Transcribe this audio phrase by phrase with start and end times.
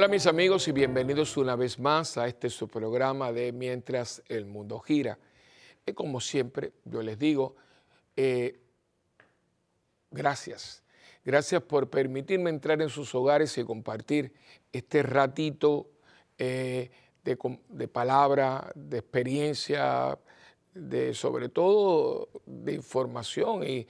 [0.00, 4.46] Hola mis amigos y bienvenidos una vez más a este su programa de Mientras el
[4.46, 5.18] Mundo Gira.
[5.84, 7.54] Y como siempre, yo les digo,
[8.16, 8.58] eh,
[10.10, 10.82] gracias.
[11.22, 14.32] Gracias por permitirme entrar en sus hogares y compartir
[14.72, 15.90] este ratito
[16.38, 16.90] eh,
[17.22, 20.18] de, palabra, de experiencia,
[20.72, 23.86] de sobre todo de información y,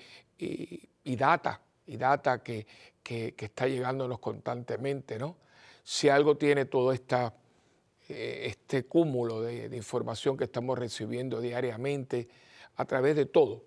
[1.14, 2.66] data, y data que,
[3.00, 5.36] que, que está llegándonos constantemente, ¿no?
[5.90, 7.32] Si algo tiene todo eh,
[8.08, 12.28] este cúmulo de, información que estamos recibiendo diariamente
[12.76, 13.64] a través de todo,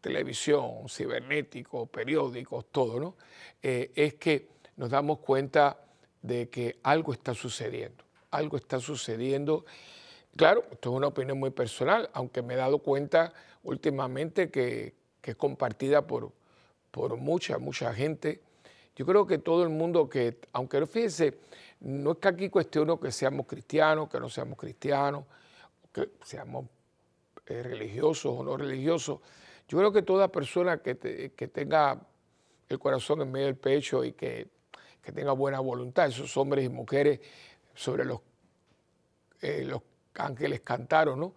[0.00, 3.16] televisión, cibernético, periódicos, todo, ¿no?
[3.60, 5.80] Eh, es que nos damos cuenta
[6.22, 9.64] de que algo está sucediendo, algo está sucediendo.
[10.36, 13.32] Claro, esto es una opinión muy personal, aunque me he dado cuenta
[13.64, 16.30] últimamente que, que es compartida por,
[16.92, 18.42] por mucha, mucha gente
[18.96, 21.38] yo creo que todo el mundo que, aunque fíjense,
[21.80, 25.24] no es que aquí cuestiono que seamos cristianos, que no seamos cristianos,
[25.92, 26.66] que seamos
[27.46, 29.20] eh, religiosos o no religiosos.
[29.68, 32.00] Yo creo que toda persona que, tenga
[32.68, 34.48] el corazón en medio del pecho y que,
[35.14, 37.20] tenga buena voluntad, esos hombres y mujeres
[37.74, 38.20] sobre los,
[39.42, 39.82] eh, los
[40.14, 41.34] ángeles cantaron, ¿no?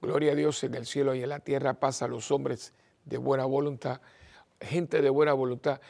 [0.00, 2.72] Gloria a Dios en el cielo y en la tierra pasa a los hombres
[3.04, 4.00] de buena voluntad,
[4.60, 5.80] gente de buena voluntad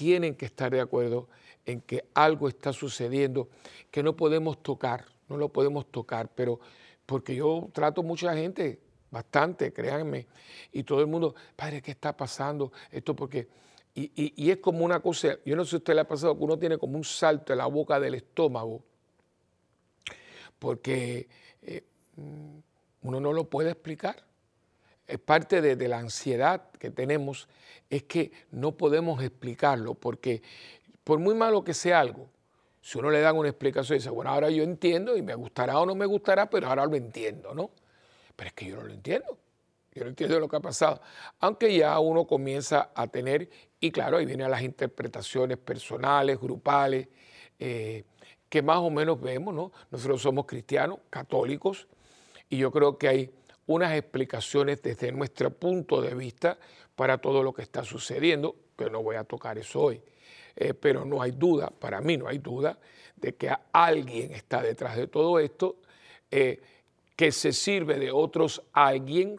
[0.00, 1.28] tienen que estar de acuerdo
[1.66, 3.50] en que algo está sucediendo
[3.90, 6.58] que no podemos tocar, no lo podemos tocar, pero
[7.04, 10.26] porque yo trato mucha gente, bastante, créanme,
[10.72, 12.72] y todo el mundo, padre, ¿qué está pasando?
[12.90, 13.46] Esto porque,
[13.94, 16.58] y, es como una cosa, yo no sé si usted le ha pasado que uno
[16.58, 18.82] tiene como un salto en la boca del estómago,
[20.58, 21.28] porque
[21.60, 21.84] eh,
[23.02, 24.29] uno no lo puede explicar
[25.10, 27.48] es parte de, la ansiedad que tenemos,
[27.88, 30.42] es que no podemos explicarlo, porque
[31.04, 32.28] por muy malo que sea algo,
[32.80, 35.86] si uno le da una explicación dice, bueno, ahora yo entiendo y me gustará o
[35.86, 37.70] no me gustará, pero ahora lo entiendo, ¿no?
[38.36, 39.36] Pero es que yo no lo entiendo.
[39.92, 41.00] Yo no entiendo lo que ha pasado.
[41.40, 43.50] Aunque ya uno comienza a tener,
[43.80, 47.08] y claro, ahí vienen las interpretaciones personales, grupales,
[47.58, 48.04] eh,
[48.48, 49.72] que más o menos vemos, ¿no?
[49.90, 51.88] Nosotros somos cristianos, católicos,
[52.48, 53.30] y yo creo que hay
[53.70, 56.58] unas explicaciones desde nuestro punto de vista
[56.96, 60.02] para todo lo que está sucediendo, que no voy a tocar eso hoy.
[60.56, 62.76] Eh, pero no hay duda, para mí no hay duda,
[63.14, 65.76] de que alguien está detrás de todo esto,
[66.32, 66.60] eh,
[67.14, 69.38] que se sirve de otros alguien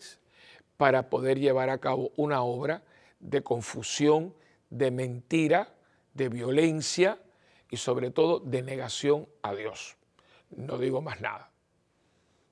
[0.77, 2.83] para poder llevar a cabo una obra
[3.19, 4.33] de confusión,
[4.69, 5.73] de mentira,
[6.13, 7.19] de violencia
[7.69, 9.97] y sobre todo de negación a Dios.
[10.51, 11.50] No digo más nada.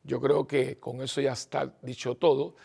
[0.03, 2.55] Yo creo que con eso ya está dicho todo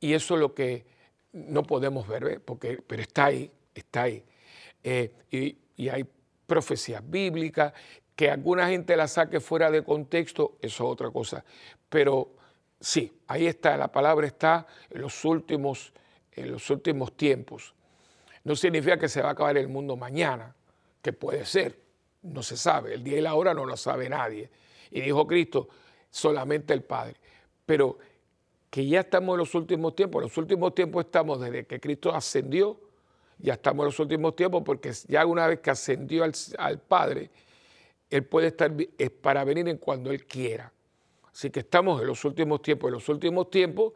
[0.00, 0.86] y eso es lo que
[1.32, 4.24] no podemos ver, Porque, pero está ahí, está ahí.
[4.82, 6.04] Eh, y, hay
[6.46, 7.72] profecías bíblicas,
[8.16, 11.44] que alguna gente la saque fuera de contexto, eso es otra cosa.
[11.88, 12.34] Pero
[12.80, 15.92] sí, ahí está, la palabra está en los últimos,
[16.32, 17.74] en los últimos tiempos.
[18.42, 20.56] No significa que se va a acabar el mundo mañana,
[21.00, 21.78] que puede ser,
[22.22, 24.50] no se sabe, el día y la hora no lo sabe nadie.
[24.90, 25.68] Y dijo Cristo,
[26.10, 27.16] solamente el Padre.
[27.66, 27.98] Pero
[28.70, 32.14] que ya estamos en los últimos tiempos, en los últimos tiempos estamos desde que Cristo
[32.14, 32.78] ascendió,
[33.38, 37.30] ya estamos en los últimos tiempos porque ya una vez que ascendió al, Padre,
[38.10, 40.72] Él puede estar es para venir en cuando Él quiera.
[41.32, 43.92] Así que estamos en los últimos tiempos, en los últimos tiempos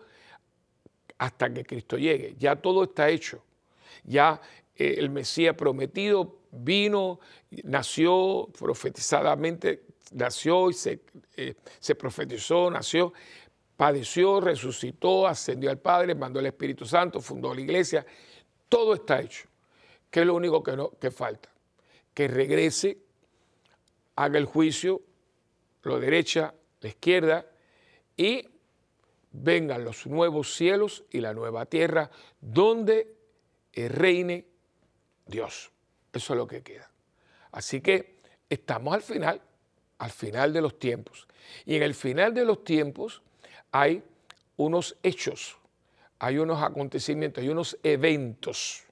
[1.18, 2.36] hasta que Cristo llegue.
[2.38, 3.42] Ya todo está hecho.
[4.04, 4.40] Ya
[4.76, 7.20] eh, el Mesías prometido vino,
[7.64, 10.76] nació profetizadamente, nació y
[11.36, 13.12] eh, se, profetizó, nació,
[13.76, 18.04] padeció, resucitó, ascendió al Padre, mandó el Espíritu Santo, fundó la iglesia.
[18.68, 19.48] Todo está hecho.
[20.10, 21.48] ¿Qué es lo único que, no, que falta?
[22.14, 22.98] Que regrese,
[24.16, 25.03] haga el juicio,
[25.82, 27.47] lo derecha, la izquierda,
[28.16, 28.47] y
[29.32, 32.10] vengan los nuevos cielos y la nueva tierra,
[32.41, 33.16] donde
[33.74, 34.47] reine
[35.26, 35.72] Dios.
[36.12, 36.91] Eso es lo que queda.
[37.53, 39.41] Así que estamos al final
[40.03, 41.28] al final de los tiempos.
[41.65, 43.22] Y en el final de los tiempos
[43.71, 44.03] hay
[44.57, 45.57] unos hechos,
[46.19, 48.83] hay unos acontecimientos, hay unos eventos.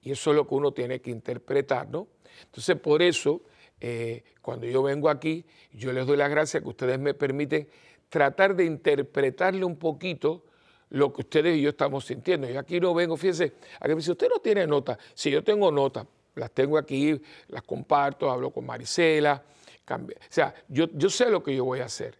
[0.00, 2.08] Y eso es lo que uno tiene que interpretar, ¿no?
[2.44, 3.42] Entonces, por eso,
[3.80, 7.68] eh, cuando yo vengo aquí, yo les doy las gracias que ustedes me permiten
[8.08, 10.42] tratar de interpretarle un poquito
[10.88, 12.48] lo que ustedes y yo estamos sintiendo.
[12.48, 15.70] Yo aquí no vengo, fíjense, a que si usted no tiene nota, si yo tengo
[15.70, 19.42] notas, las tengo aquí, las comparto, hablo con Marisela,
[19.88, 19.98] o
[20.28, 22.18] sea, yo, yo sé lo que yo voy a hacer.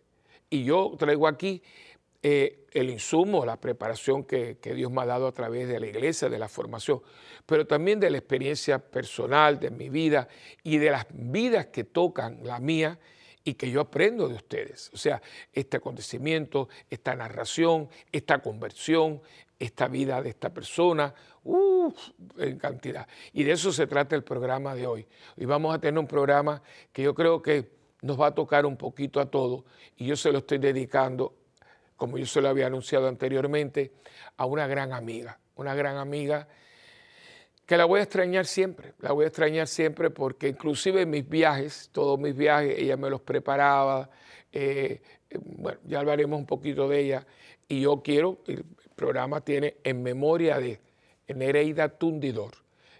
[0.48, 1.62] Y yo traigo aquí
[2.22, 6.28] eh, el insumo, la preparación que, Dios me ha dado a través de la iglesia,
[6.28, 7.00] de la formación,
[7.46, 10.28] pero también de la experiencia personal, de mi vida
[10.62, 12.98] y de las vidas que tocan la mía
[13.44, 14.90] y que yo aprendo de ustedes.
[14.92, 15.22] O sea,
[15.52, 19.22] este acontecimiento, esta narración, esta conversión,
[19.58, 21.14] esta vida de esta persona,
[22.38, 23.06] en cantidad.
[23.32, 25.06] Y de eso se trata el programa de hoy.
[25.36, 26.62] Hoy vamos a tener un programa
[26.92, 27.70] que yo creo que
[28.02, 29.64] nos va a tocar un poquito a todos
[29.96, 31.34] y yo se lo estoy dedicando,
[31.96, 33.92] como yo se lo había anunciado anteriormente,
[34.36, 36.48] a una gran amiga, una gran amiga
[37.66, 41.28] que la voy a extrañar siempre, la voy a extrañar siempre porque inclusive en mis
[41.28, 44.08] viajes, todos mis viajes, ella me los preparaba,
[44.52, 47.26] eh, eh, bueno, ya hablaremos un poquito de ella,
[47.68, 48.38] y yo quiero,
[48.96, 50.80] programa tiene en memoria de
[51.28, 52.54] Nereida Tundidor,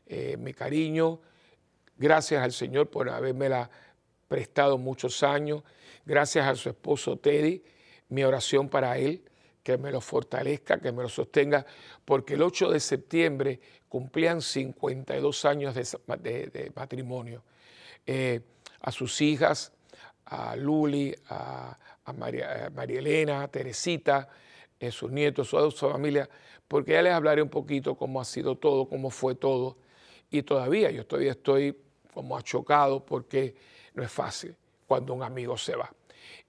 [0.06, 1.20] eh, mi cariño,
[1.96, 3.70] gracias al Señor por habérmela
[4.28, 5.62] prestado muchos años,
[6.04, 7.62] gracias a su esposo Teddy,
[8.10, 9.22] mi oración para él,
[9.62, 11.66] que me lo fortalezca, que me lo sostenga,
[12.04, 17.42] porque el 8 de septiembre cumplían 52 años de, matrimonio.
[18.06, 18.40] Eh,
[18.80, 19.72] a sus hijas,
[20.26, 21.76] a Luli, a,
[22.14, 24.28] María, Elena, Teresita,
[24.80, 26.28] a eh, sus nietos, a su familia,
[26.68, 29.76] porque ya les hablaré un poquito cómo ha sido todo, cómo fue todo.
[30.30, 31.76] Y todavía, yo todavía estoy
[32.12, 33.54] como achocado porque
[33.94, 34.54] no es fácil
[34.86, 35.92] cuando un amigo se va.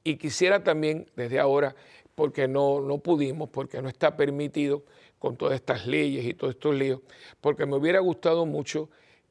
[0.04, 1.76] Y quisiera también desde ahora
[2.16, 4.84] porque no, no pudimos, porque no está permitido
[5.20, 7.02] con todas estas leyes y todos estos líos,
[7.42, 8.90] porque me hubiera gustado mucho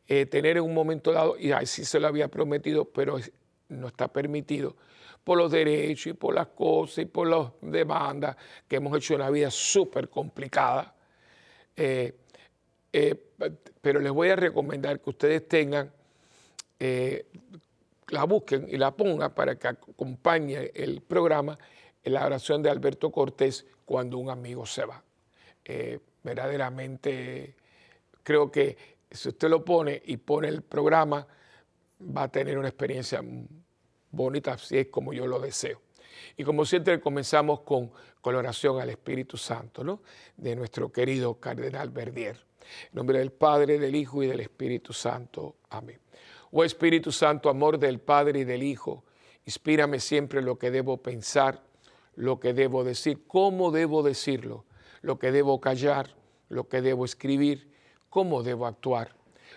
[0.08, 3.18] eh, tener en un momento dado, y así se lo había prometido, pero
[3.68, 4.76] no está permitido
[5.26, 8.36] por los derechos y por las cosas y por las demandas
[8.68, 10.94] que hemos hecho una vida súper complicada.
[11.76, 12.14] Eh,
[12.92, 13.14] eh,
[13.82, 15.90] pero les voy a recomendar que ustedes tengan,
[16.78, 21.58] la busquen y la pongan para que acompañe el programa
[22.10, 25.02] la oración de Alberto Cortés cuando un amigo se va.
[25.64, 27.54] Eh, verdaderamente
[28.22, 28.76] creo que
[29.10, 31.26] si usted lo pone y pone el programa,
[32.00, 33.22] va a tener una experiencia
[34.16, 35.80] bonita, así es como yo lo deseo.
[36.36, 37.90] Y como siempre comenzamos con,
[38.20, 40.00] con la oración al Espíritu Santo, ¿no?
[40.36, 42.36] de nuestro querido Cardenal Verdier.
[42.90, 45.56] En nombre del Padre, del Hijo y del Espíritu Santo.
[45.70, 46.00] Amén.
[46.50, 49.04] Oh Espíritu Santo, amor del Padre y del Hijo,
[49.44, 51.62] inspírame siempre lo que debo pensar
[52.16, 54.64] lo que debo decir, cómo debo decirlo,
[55.02, 56.16] lo que debo callar,
[56.48, 57.70] lo que debo escribir,
[58.08, 59.14] cómo debo actuar,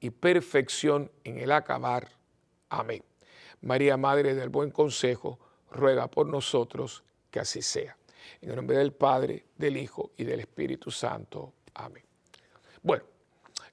[0.00, 2.08] y perfección en el acabar.
[2.68, 3.02] Amén.
[3.62, 5.38] María, Madre del Buen Consejo,
[5.70, 7.96] ruega por nosotros que así sea.
[8.40, 11.54] En el nombre del Padre, del Hijo y del Espíritu Santo.
[11.74, 12.04] Amén.
[12.82, 13.04] Bueno,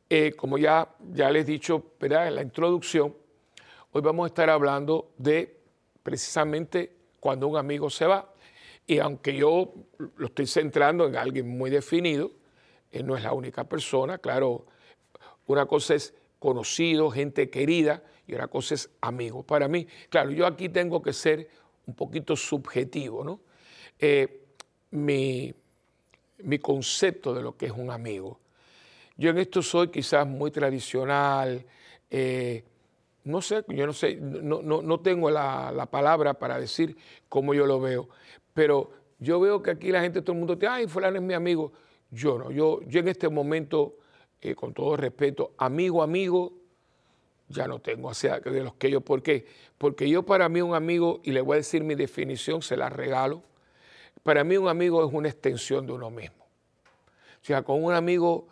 [0.09, 3.15] eh, como ya, ya les he dicho en la introducción,
[3.91, 5.61] hoy vamos a estar hablando de
[6.03, 8.31] precisamente cuando un amigo se va.
[8.87, 9.73] Y aunque yo
[10.17, 12.31] lo estoy centrando en alguien muy definido,
[12.91, 14.67] él no es la única persona, claro,
[15.47, 19.43] una cosa es conocido, gente querida, y otra cosa es amigo.
[19.43, 21.49] Para mí, claro, yo aquí tengo que ser
[21.85, 23.39] un poquito subjetivo, ¿no?
[23.99, 24.41] Eh,
[24.91, 25.53] mi,
[26.61, 28.39] concepto de lo que es un amigo.
[29.17, 31.65] Yo en esto soy quizás muy tradicional,
[32.09, 32.63] eh,
[33.23, 36.95] no sé, yo no sé, no, tengo la, la, palabra para decir
[37.27, 38.09] cómo yo lo veo,
[38.53, 41.33] pero yo veo que aquí la gente, todo el mundo dice, ay, fulano es mi
[41.33, 41.71] amigo.
[42.11, 43.97] Yo no, yo, yo en este momento,
[44.51, 46.53] eh, con todo respeto, amigo, amigo,
[47.47, 49.45] ya no tengo, o de los que yo, ¿por qué?
[49.77, 52.89] Porque yo para mí un amigo, y le voy a decir mi definición, se la
[52.89, 53.43] regalo,
[54.23, 56.45] para mí un amigo es una extensión de uno mismo.
[57.41, 58.47] O sea, con un amigo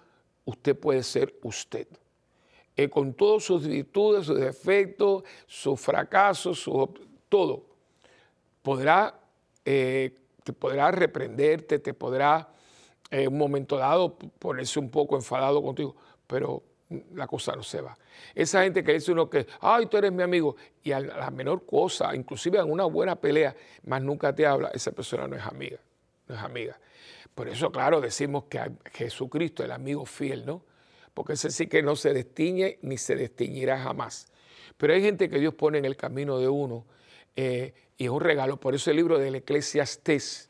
[0.45, 1.87] usted puede ser usted.
[2.75, 6.93] Eh, con todas sus virtudes, sus defectos, sus fracasos, su,
[7.29, 7.63] todo.
[8.61, 9.19] Podrá
[9.65, 12.49] eh, te podrá reprenderte, te podrá
[13.21, 16.63] en un momento dado ponerse un poco enfadado contigo, pero
[17.13, 17.97] la cosa no se va.
[18.33, 21.65] Esa gente que dice uno que, ay, tú eres mi amigo, y a la menor
[21.65, 23.55] cosa, inclusive en una buena pelea,
[23.85, 25.79] más nunca te habla, esa persona no es amiga,
[26.27, 26.79] no es amiga.
[27.35, 28.59] Por eso, claro, decimos que
[28.91, 30.63] Jesucristo, el amigo fiel, ¿no?
[31.13, 34.27] Porque ese sí que no se destiñe ni se destiñirá jamás.
[34.77, 36.85] Pero hay gente que Dios pone en el camino de uno
[37.35, 38.59] eh, y es un regalo.
[38.59, 40.49] Por eso el libro del Eclesiastés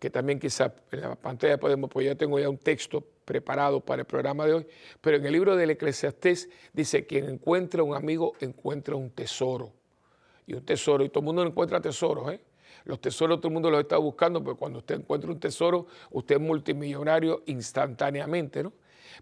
[0.00, 4.00] que también quizá en la pantalla podemos, pues ya tengo ya un texto preparado para
[4.00, 4.66] el programa de hoy,
[5.00, 9.72] pero en el libro del Eclesiastés dice, quien encuentra un amigo encuentra un tesoro.
[10.46, 12.40] Y un tesoro, y todo el mundo encuentra tesoros, ¿eh?
[12.84, 16.36] Los tesoros todo el mundo los está buscando, pero cuando usted encuentra un tesoro, usted
[16.36, 18.72] es multimillonario instantáneamente, ¿no?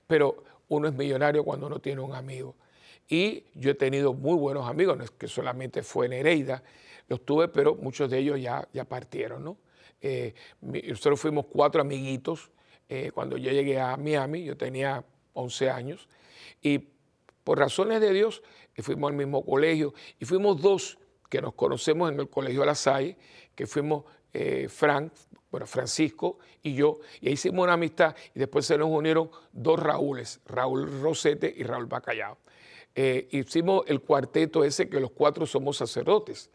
[0.07, 2.55] Pero uno es millonario cuando no tiene un amigo.
[3.09, 6.63] Y yo he tenido muy buenos amigos, no es que solamente fue en Hereida,
[7.09, 9.57] los tuve, pero muchos de ellos ya, ya partieron, ¿no?
[10.01, 12.51] Eh, nosotros fuimos cuatro amiguitos
[12.89, 16.09] eh, cuando yo llegué a Miami, yo tenía 11 años,
[16.63, 16.79] y
[17.45, 18.43] por razones de Dios
[18.75, 22.75] eh, fuimos al mismo colegio, y fuimos dos que nos conocemos en el Colegio La
[22.75, 23.17] Salle,
[23.55, 24.05] que fuimos
[24.69, 25.13] Frank,
[25.51, 29.81] bueno, Francisco y yo, y ahí hicimos una amistad, y después se nos unieron dos
[29.81, 32.39] Raúles, Raúl Rosete y Raúl Bacallao.
[32.95, 36.51] hicimos el cuarteto ese que los cuatro somos sacerdotes.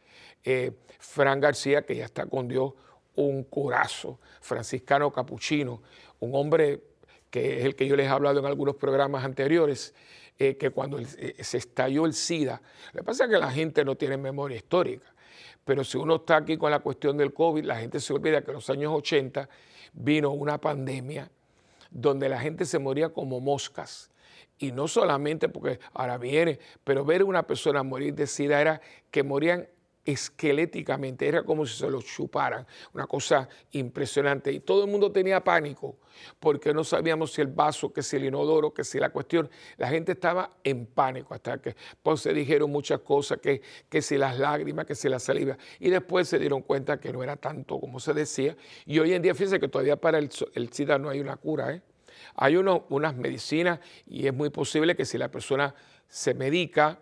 [1.00, 2.74] Fran García, que ya está con Dios,
[3.16, 5.82] un curazo, franciscano capuchino,
[6.20, 6.82] un hombre
[7.30, 9.94] que es el que yo les he hablado en algunos programas anteriores,
[10.38, 13.84] eh, que cuando eh, se estalló el SIDA, lo que pasa es que la gente
[13.84, 15.14] no tiene memoria histórica,
[15.66, 18.52] pero si uno está aquí con la cuestión del COVID, la gente se olvida que
[18.52, 19.48] en los años 80
[19.94, 21.30] vino una pandemia
[21.90, 24.10] donde la gente se moría como moscas.
[24.58, 29.24] Y no solamente porque ahora viene, pero ver una persona morir de SIDA era que
[29.24, 29.68] morían
[30.06, 34.52] esqueléticamente, era como si se los chuparan, una cosa impresionante.
[34.52, 35.98] Y todo el mundo tenía pánico
[36.40, 39.88] porque no sabíamos si el vaso, que si el inodoro, que si la cuestión, la
[39.88, 44.38] gente estaba en pánico hasta que pues, se dijeron muchas cosas, que, que si las
[44.38, 48.00] lágrimas, que si la saliva, y después se dieron cuenta que no era tanto como
[48.00, 48.56] se decía.
[48.86, 51.74] Y hoy en día, fíjense que todavía para el, el SIDA no hay una cura,
[51.74, 51.82] ¿eh?
[52.36, 55.76] Hay unas medicinas y es muy posible que si la persona
[56.08, 57.00] se medica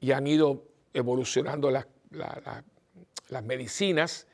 [0.00, 4.26] y han ido evolucionando las las medicinas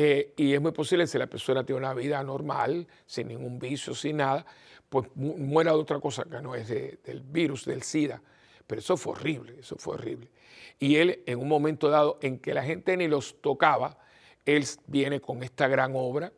[0.00, 3.96] eh, y es muy posible si la persona tiene una vida normal, sin ningún vicio,
[3.96, 4.46] sin nada,
[4.88, 8.22] pues muera de otra cosa que no es del virus, del SIDA.
[8.64, 10.30] Pero eso fue horrible, eso fue horrible.
[10.78, 13.98] Y él, en un momento dado en que la gente ni los tocaba,
[14.44, 16.32] él viene con esta gran obra.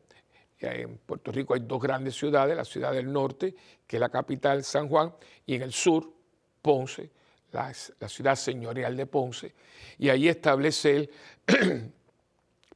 [0.59, 3.55] En Puerto Rico hay dos grandes ciudades, la ciudad del norte,
[3.87, 5.13] que es la capital, San Juan,
[5.45, 6.11] y en el sur,
[6.63, 7.11] Ponce,
[7.53, 7.73] la,
[8.09, 9.55] ciudad señorial de Ponce,
[9.99, 11.11] y allí establece él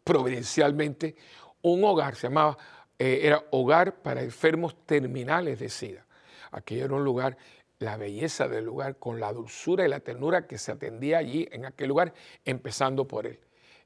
[0.05, 1.17] providencialmente
[1.63, 2.59] un hogar, se llamaba,
[2.99, 6.05] eh, era hogar para enfermos terminales de SIDA.
[6.51, 7.37] Aquello era un lugar,
[7.79, 11.65] la belleza del lugar, con la dulzura y la ternura que se atendía allí en
[11.67, 12.13] aquel lugar,
[12.45, 13.41] empezando por él.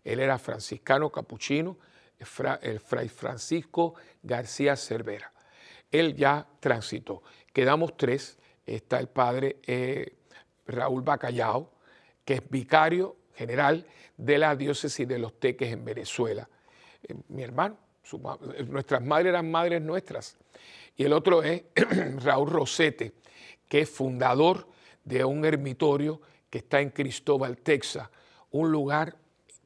[0.05, 1.79] Él era franciscano capuchino,
[2.19, 5.33] el fray Francisco García Cervera.
[5.91, 7.23] Él ya transitó.
[7.53, 8.39] Quedamos tres.
[8.67, 10.18] Está el padre eh,
[10.69, 11.71] Raúl Bacallao,
[12.25, 16.49] que es vicario general de la diócesis de Los Teques en Venezuela.
[17.03, 17.79] Eh, mi hermano,
[18.13, 20.37] eh, nuestras madres eran madres nuestras.
[20.97, 21.63] Y el otro es
[22.25, 23.15] Raúl Rosete,
[23.69, 24.69] que es fundador
[25.05, 26.21] de un ermitorio
[26.51, 28.09] que está en Cristóbal, Texas,
[28.51, 29.17] un lugar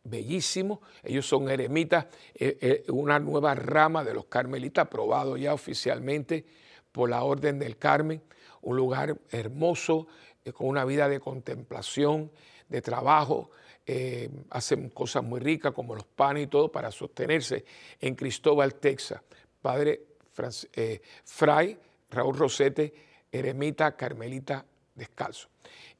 [0.04, 0.82] bellísimo.
[1.02, 6.44] Ellos son eremitas, eh, una nueva rama de los carmelitas, aprobado ya oficialmente
[6.90, 8.22] por la Orden del Carmen,
[8.60, 10.06] un lugar hermoso,
[10.50, 12.32] con una vida de contemplación,
[12.68, 13.50] de trabajo,
[13.86, 17.64] eh, hacen cosas muy ricas como los panes y todo para sostenerse
[18.00, 19.20] en Cristóbal, Texas.
[19.60, 20.02] Padre
[20.74, 21.78] eh, Fray
[22.10, 22.94] Raúl Rosete,
[23.30, 25.48] eremita carmelita descalzo.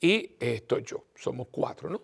[0.01, 2.03] Y estoy yo, somos cuatro, ¿no?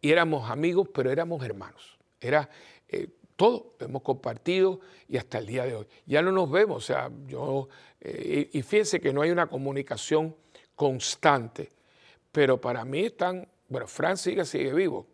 [0.00, 1.98] Y éramos amigos, pero éramos hermanos.
[2.20, 2.48] Era
[2.88, 5.86] eh, todo, hemos compartido y hasta el día de hoy.
[6.06, 7.68] Ya no nos vemos, o sea, yo,
[8.02, 10.34] y fíjense que no hay una comunicación
[10.74, 11.70] constante
[12.32, 15.06] pero para mí están, bueno, Fran sigue, sigue vivo.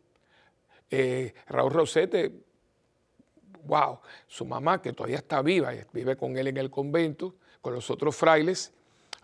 [0.91, 2.33] Eh, Raúl Rosete,
[3.65, 7.91] wow, su mamá que todavía está viva, vive con él en el convento, con los
[7.91, 8.73] otros frailes,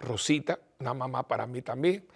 [0.00, 2.06] Rosita, una mamá para mí también.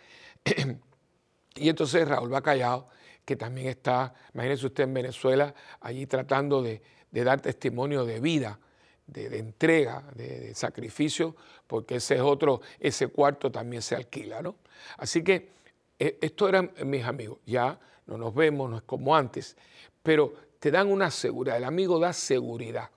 [1.54, 2.88] y entonces Raúl Bacallao,
[3.25, 8.59] que también está, imagínese usted en Venezuela, allí tratando de, dar testimonio de vida,
[9.06, 14.56] de, entrega, de, de, sacrificio, porque ese es otro, ese cuarto también se alquila, ¿no?
[14.99, 15.56] Así que
[15.98, 19.56] estos eran mis amigos, ya no nos vemos, no es como antes,
[20.02, 22.90] pero te dan una seguridad, el amigo da seguridad,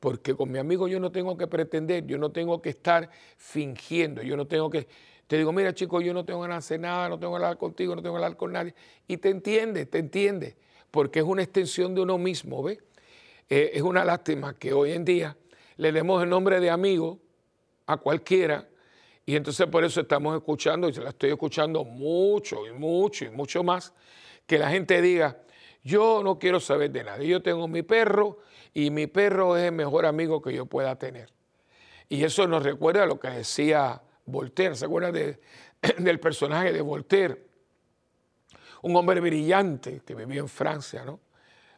[0.00, 4.22] porque con mi amigo yo no tengo que pretender, yo no tengo que estar fingiendo,
[4.22, 4.86] yo no tengo que,
[5.26, 7.58] te digo, mira chico, yo no tengo ganas de hacer nada, no tengo que hablar
[7.58, 8.74] contigo, no tengo que hablar con nadie,
[9.06, 10.56] y te entiende, te entiende,
[10.90, 12.78] porque es una extensión de uno mismo, ¿ves?
[13.50, 15.36] Eh, es una lástima que hoy en día
[15.76, 17.18] le demos el nombre de amigo
[17.86, 18.68] a cualquiera
[19.28, 23.28] y entonces por eso estamos escuchando, y se la estoy escuchando mucho y mucho y
[23.28, 23.92] mucho más,
[24.46, 25.36] que la gente diga,
[25.84, 27.28] Yo no quiero saber de nadie.
[27.28, 28.38] Yo tengo mi perro
[28.72, 31.28] y mi perro es el mejor amigo que yo pueda tener.
[32.08, 34.74] Y eso nos recuerda a lo que decía Voltaire.
[34.74, 35.12] ¿Se acuerdan
[35.98, 37.44] del personaje de Voltaire?
[38.80, 41.20] Un hombre brillante que vivía en Francia, ¿no?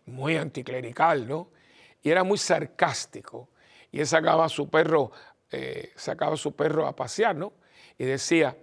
[0.07, 1.51] Muy anticlerical, ¿no?
[2.01, 3.49] Y era muy sarcástico.
[3.91, 5.11] Y él sacaba a su perro,
[5.51, 7.53] eh, sacaba a su perro a pasear, ¿no?
[7.99, 8.57] Y decía,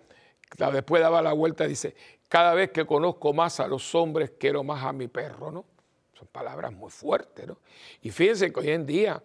[0.72, 1.96] después daba la vuelta y dice,
[2.30, 5.66] cada vez que conozco más a los hombres, quiero más a mi perro, ¿no?
[6.14, 7.58] Son palabras muy fuertes, ¿no?
[8.02, 9.22] Y fíjense que hoy en día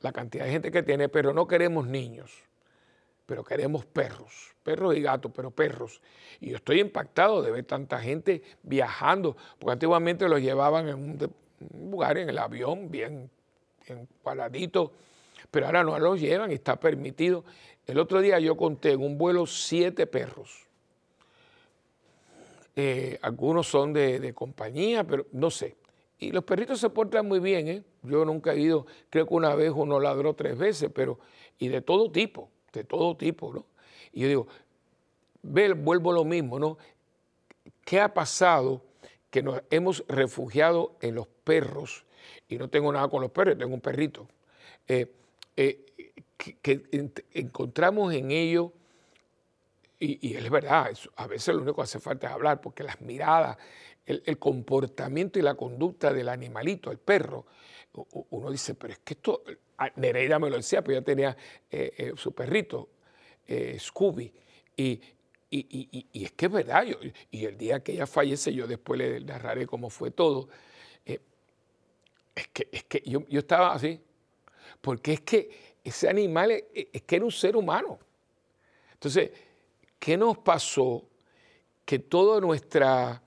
[0.00, 2.32] la cantidad de gente que tiene perros, no queremos niños,
[3.24, 6.00] pero queremos perros, perros y gatos, pero perros.
[6.40, 11.90] Y yo estoy impactado de ver tanta gente viajando, porque antiguamente los llevaban en un,
[11.90, 13.30] lugar, en el avión, bien,
[13.86, 14.92] bien paradito,
[15.50, 17.44] pero ahora no los llevan está permitido.
[17.86, 20.66] El otro día yo conté en un vuelo siete perros
[22.78, 25.76] eh, algunos son de, compañía, pero no sé.
[26.18, 27.82] Y los perritos se portan muy bien, ¿eh?
[28.02, 31.18] Yo nunca he ido, creo que una vez uno ladró tres veces, pero,
[31.58, 33.64] y de todo tipo, de todo tipo, ¿no?
[34.12, 34.46] Y yo digo,
[35.42, 36.76] ve, vuelvo lo mismo, ¿no?
[37.84, 38.82] ¿Qué ha pasado
[39.30, 42.04] que nos hemos refugiado en los perros?
[42.48, 44.28] Y no tengo nada con los perros, tengo un perrito.
[44.86, 45.10] Eh,
[45.56, 45.86] eh,
[46.36, 48.70] que, encontramos en ellos
[49.98, 53.56] y, es verdad, a veces lo único que hace falta es hablar, porque las miradas,
[54.04, 57.46] el, comportamiento y la conducta del animalito, el perro,
[58.30, 59.42] uno dice, pero es que esto,
[59.96, 61.34] Nereida me lo decía, pues ya tenía
[61.70, 62.90] eh, eh, su perrito,
[63.78, 64.32] Scooby,
[64.76, 65.00] y,
[65.50, 66.84] es que es verdad,
[67.30, 70.50] y el día que ella fallece, yo después le narraré cómo fue todo,
[72.36, 73.98] es que, es que yo, yo, estaba así,
[74.86, 75.50] porque es que
[75.82, 77.98] ese animal es que era un ser humano.
[78.92, 79.30] Entonces,
[79.98, 81.04] ¿Qué nos pasó?
[81.84, 83.20] Que toda nuestra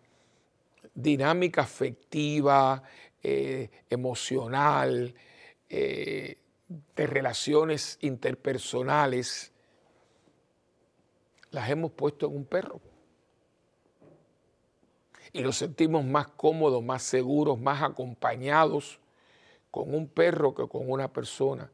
[0.94, 2.84] dinámica afectiva,
[3.22, 5.14] eh, emocional,
[5.68, 6.38] eh,
[6.96, 9.52] de relaciones interpersonales,
[11.52, 12.80] las hemos puesto en un perro.
[15.34, 19.00] Y nos sentimos más cómodos, más seguros, más acompañados
[19.72, 21.70] con un perro que con una persona.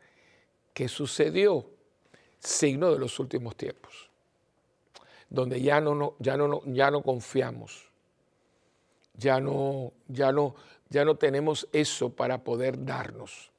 [0.74, 1.70] ¿Qué sucedió?
[2.40, 4.10] Signo de los últimos tiempos
[5.30, 7.92] donde ya no, ya no, ya no confiamos,
[9.16, 10.56] ya no, ya, no,
[10.90, 13.52] ya no tenemos eso para poder darnos.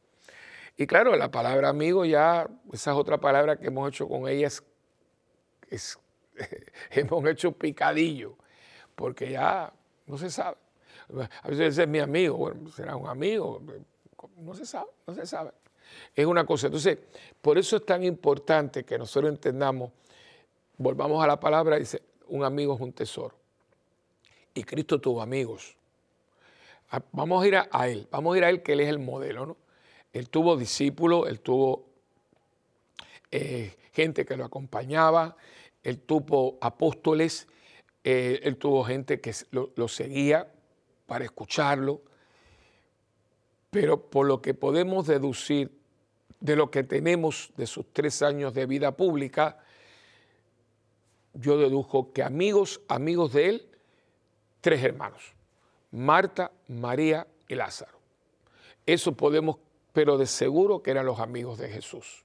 [0.76, 4.48] Y claro, la palabra amigo ya, esa es otra palabra que hemos hecho con ella,
[6.90, 8.36] hemos hecho picadillo,
[8.94, 9.72] porque ya
[10.06, 10.56] no se sabe.
[11.42, 13.62] A veces es mi amigo, bueno, será un amigo,
[14.36, 15.52] no se sabe, no se sabe.
[16.14, 16.66] Es una cosa.
[16.66, 16.98] Entonces,
[17.40, 19.92] por eso es tan importante que nosotros entendamos
[20.78, 23.34] Volvamos a la palabra, dice, un amigo es un tesoro.
[24.52, 25.74] Y Cristo tuvo amigos.
[26.90, 28.98] Ah, vamos a ir a, Él, vamos a ir a Él que Él es el
[28.98, 29.56] modelo, ¿no?
[30.12, 31.86] Él tuvo discípulos, Él tuvo
[33.30, 35.36] eh, gente que lo acompañaba,
[35.82, 37.48] Él tuvo apóstoles,
[38.04, 40.52] eh, Él tuvo gente que lo, lo seguía
[41.06, 42.02] para escucharlo.
[43.76, 45.70] Pero por lo que podemos deducir
[46.40, 49.58] de lo que tenemos de sus tres años de vida pública,
[51.34, 53.68] yo dedujo que amigos, amigos de él,
[54.62, 55.34] tres hermanos,
[55.90, 57.98] Marta, María y Lázaro.
[58.86, 59.58] Eso podemos,
[59.92, 62.24] pero de seguro que eran los amigos de Jesús.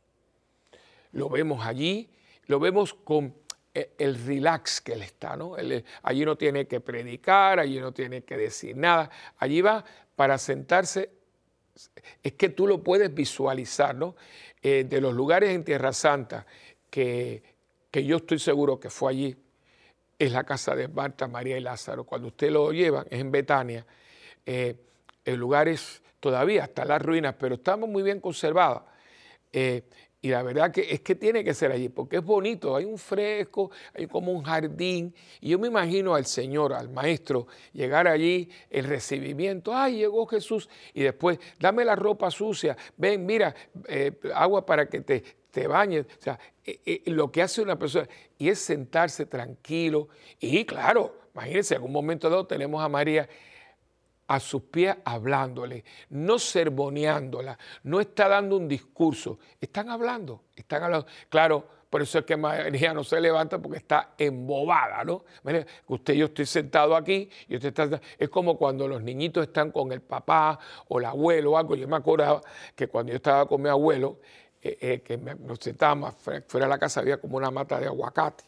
[1.12, 2.10] Lo vemos allí,
[2.46, 3.36] lo vemos con
[3.74, 5.58] e, el relax que él está, ¿no?
[6.04, 9.84] allí no tiene que predicar, allí no tiene que decir nada, allí va
[10.16, 11.20] para sentarse.
[12.24, 14.16] Es que tú lo puedes visualizar, ¿no?
[14.62, 16.46] Eh, de los lugares en Tierra Santa
[16.90, 17.42] que
[17.92, 19.38] que yo estoy seguro que fue allí,
[20.18, 22.06] es la casa de Marta, María y Lázaro.
[22.06, 23.86] Cuando usted lo lleva, es en Betania.
[24.46, 24.76] Eh,
[25.26, 28.84] el lugar es todavía, hasta las ruinas, pero estamos muy bien conservadas.
[29.52, 29.84] Eh,
[30.24, 33.00] y la verdad que es que tiene que ser allí, porque es bonito, hay un
[33.00, 35.16] fresco, hay como un jardín.
[35.40, 40.70] Y yo me imagino al Señor, al Maestro, llegar allí, el recibimiento, ay, llegó Jesús,
[40.94, 43.56] y después, dame la ropa sucia, ven, mira,
[43.88, 46.06] eh, agua para que te, te bañes.
[46.06, 48.08] O sea, eh, eh, lo que hace una persona
[48.38, 50.10] y es sentarse tranquilo.
[50.40, 53.28] Y claro, imagínense, en un momento dado tenemos a María
[54.32, 61.06] a sus pies hablándole, no sermoneándola, no está dando un discurso, están hablando, están hablando.
[61.28, 65.26] Claro, por eso es que María no se levanta porque está embobada, ¿no?
[65.88, 68.00] Usted, yo estoy sentado aquí y usted está...
[68.18, 71.76] Es como cuando los niñitos están con el papá o el abuelo o algo.
[71.76, 72.42] Yo me acordaba
[72.74, 74.20] que cuando yo estaba con mi abuelo,
[74.62, 78.46] eh, eh, que nos sentábamos fuera de la casa, había como una mata de aguacate.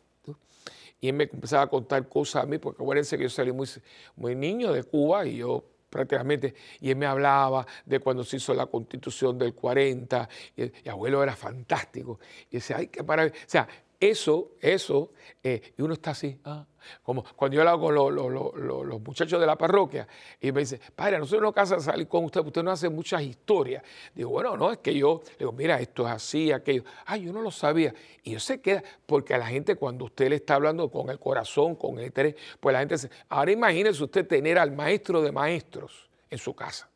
[1.01, 3.67] Y él me empezaba a contar cosas a mí, porque acuérdense que yo salí muy,
[4.15, 8.53] muy niño de Cuba y yo prácticamente, y él me hablaba de cuando se hizo
[8.53, 10.27] la constitución del 40,
[10.57, 13.35] y, y abuelo era fantástico, y decía, ay, qué maravilla.
[13.37, 13.67] O sea,
[14.09, 15.11] eso, eso,
[15.41, 16.65] eh, y uno está así, ah,
[17.01, 20.07] como cuando yo hablo con los muchachos de la parroquia,
[20.39, 23.83] y me dice, padre, nosotros no casa salir con usted, usted no hace muchas historias.
[24.13, 26.83] Digo, bueno, no, es que yo, digo, mira, esto es así, aquello.
[27.05, 27.93] Ay, yo no lo sabía.
[28.23, 31.19] Y yo se queda, porque a la gente cuando usted le está hablando con el
[31.19, 35.31] corazón, con el interés, pues la gente dice, ahora imagínese usted tener al maestro de
[35.31, 36.89] maestros en su casa.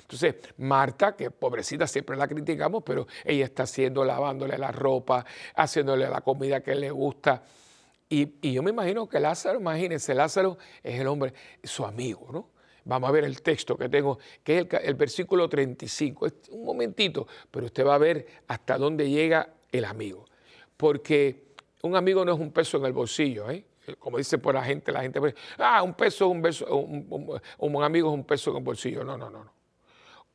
[0.00, 5.24] Entonces, Marta, que pobrecita siempre la criticamos, pero ella está haciendo, lavándole la ropa,
[5.54, 7.42] haciéndole la comida que le gusta.
[8.08, 12.48] Y, yo me imagino que Lázaro, imagínense, Lázaro es el hombre, su amigo, ¿no?
[12.84, 16.26] Vamos a ver el texto que tengo, que es el, versículo 35.
[16.26, 20.24] Es un momentito, pero usted va a ver hasta dónde llega el amigo.
[20.76, 21.50] Porque
[21.82, 23.64] un amigo no es un peso en el bolsillo, ¿eh?
[23.98, 25.20] como dice por la gente, la gente,
[25.58, 29.04] ah, un peso, un, beso, un amigo es un peso en el bolsillo.
[29.04, 29.59] No, no, no, no.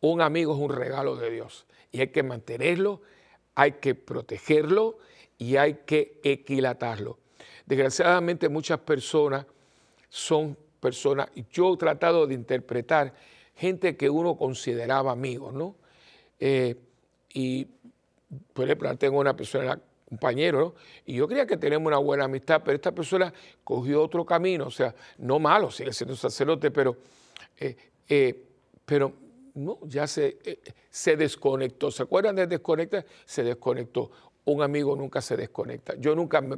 [0.08, 3.02] Un amigo es un regalo de Dios y hay que mantenerlo,
[3.56, 5.00] hay que protegerlo
[5.40, 7.18] y hay que equilatarlo.
[7.66, 9.48] Desgraciadamente muchas personas
[10.08, 13.16] son personas, yo he tratado de interpretar
[13.56, 15.76] gente que uno consideraba amigos, ¿no?
[16.40, 16.76] Eh,
[17.34, 17.66] y,
[18.54, 20.76] por ejemplo, tengo una persona, compañero, ¿no?
[21.08, 24.72] y yo creía que tenemos una buena amistad, pero esta persona cogió otro camino, o
[24.72, 26.96] sea, no malo, sigue siendo sacerdote, pero,
[27.60, 27.76] eh,
[28.08, 28.44] eh,
[28.86, 29.25] pero
[29.56, 31.90] no, ya se, eh, se desconectó.
[31.90, 33.06] ¿Se acuerdan de desconectar?
[33.26, 34.12] Se desconectó.
[34.46, 35.96] Un amigo nunca se desconecta.
[35.98, 36.58] Yo nunca me,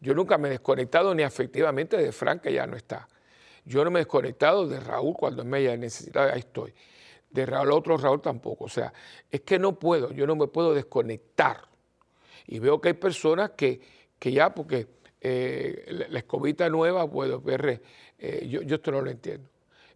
[0.00, 3.08] yo nunca me he desconectado ni afectivamente de Frank, que ya no está.
[3.64, 6.74] Yo no me he desconectado de Raúl cuando me haya necesitado, ahí estoy.
[7.30, 8.64] De Raúl, otro Raúl tampoco.
[8.64, 8.92] O sea,
[9.30, 11.68] es que no puedo, yo no me puedo desconectar.
[12.48, 13.80] Y veo que hay personas que,
[14.18, 14.88] que ya, porque
[15.20, 17.08] eh, la, escobita nueva,
[18.18, 19.48] eh, yo, yo esto no lo entiendo.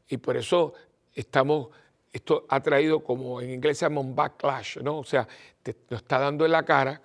[0.09, 0.75] Y por eso
[1.13, 1.71] estamos
[2.17, 4.99] esto ha traído, como en inglés se llama un backlash, ¿no?
[4.99, 5.27] O sea,
[5.63, 7.01] te lo está dando en la cara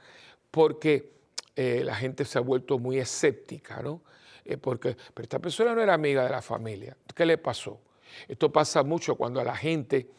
[0.50, 1.12] porque
[1.56, 4.02] eh, la gente se ha vuelto muy escéptica, ¿no?
[4.46, 6.96] Eh, porque, pero esta persona no era amiga de la familia.
[7.14, 7.80] ¿Qué le pasó?
[8.28, 10.10] Esto pasa mucho cuando la gente,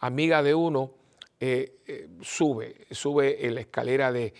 [0.00, 0.94] amiga de uno,
[1.38, 4.34] eh, sube, sube en la escalera de,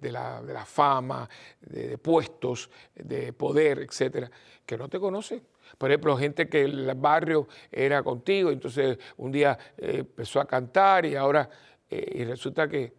[0.00, 1.28] la, la, fama,
[1.60, 4.30] de, puestos, de poder, etcétera,
[4.64, 5.42] que no te conocen
[5.78, 11.06] por ejemplo, gente que el barrio era contigo, entonces un día eh, empezó a cantar
[11.06, 11.48] y ahora,
[11.90, 12.92] eh, y resulta que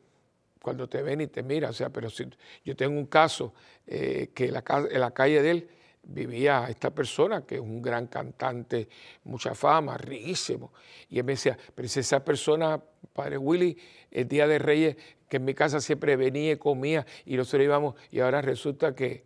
[0.62, 2.26] cuando te ven y te miran, o sea, pero si
[2.66, 3.54] yo tengo un caso
[3.86, 5.70] eh, que la, en la calle de él
[6.04, 8.88] vivía esta persona que es un gran cantante,
[9.26, 10.72] mucha fama, riquísimo.
[11.10, 12.82] Y él me decía, pero si esa persona,
[13.14, 13.78] padre Willy,
[14.12, 17.96] el día de Reyes, que en mi casa siempre venía y comía y nosotros íbamos,
[18.10, 19.26] y ahora resulta que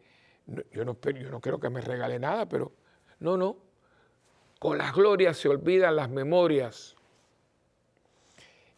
[0.71, 2.73] yo no, yo no creo que me regale nada, pero
[3.21, 3.55] no, no.
[4.59, 6.95] Con las glorias se olvidan las memorias.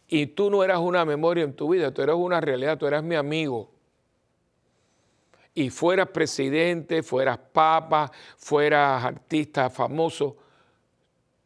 [0.06, 3.02] Y tú no eras una memoria en tu vida, tú eras una realidad, tú eras
[3.02, 3.70] mi amigo.
[5.54, 10.36] Y fueras presidente, fueras papa, fueras artista famoso,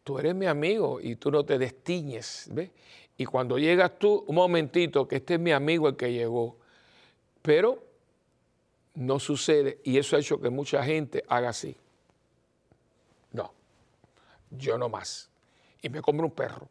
[0.03, 2.49] tú eres mi amigo y tú no te destiñes.
[2.51, 2.71] ¿ves?
[3.17, 6.57] Y cuando llegas tú, un momentito, que este es mi amigo el que llegó.
[7.43, 7.81] Pero
[8.95, 11.77] no sucede y eso ha hecho que mucha gente haga así
[14.51, 15.31] yo no más.
[15.83, 16.69] Y me compro un perro.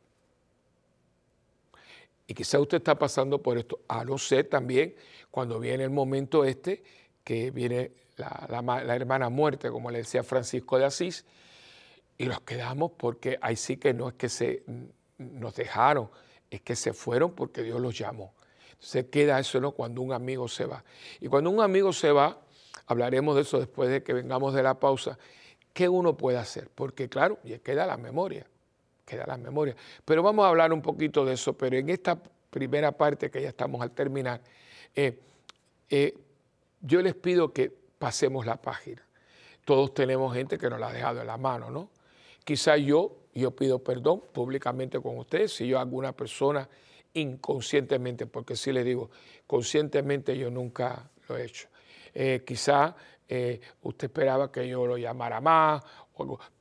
[2.28, 3.80] Y quizá usted está pasando por esto.
[3.88, 4.96] A no ser también
[5.32, 6.84] cuando viene el momento este,
[7.24, 11.26] que viene la, hermana muerte, como le decía Francisco de Asís,
[12.18, 14.63] y los quedamos porque ahí sí que no es que se
[15.18, 16.10] nos dejaron,
[16.50, 18.34] es que se fueron porque Dios los llamó.
[18.80, 19.72] Se queda eso ¿no?
[19.72, 20.84] cuando un amigo se va.
[21.22, 22.42] Y cuando un amigo se va,
[22.88, 25.18] hablaremos de eso después de que vengamos de la pausa,
[25.78, 26.72] ¿qué uno puede hacer?
[26.74, 28.48] Porque claro, queda la memoria,
[29.06, 29.76] queda la memoria.
[30.04, 33.50] Pero vamos a hablar un poquito de eso, pero en esta primera parte que ya
[33.50, 34.42] estamos al terminar,
[34.96, 35.20] eh,
[35.88, 36.18] eh,
[36.82, 39.06] yo les pido que pasemos la página.
[39.66, 41.92] Todos tenemos gente que nos la ha dejado en la mano, ¿no?
[42.44, 46.68] Quizá yo, yo pido perdón públicamente con ustedes si yo alguna persona
[47.13, 49.12] inconscientemente, porque sí les digo,
[49.46, 51.68] conscientemente yo nunca lo he hecho.
[52.16, 52.96] Eh, quizá
[53.28, 55.84] eh, usted esperaba que yo lo llamara más,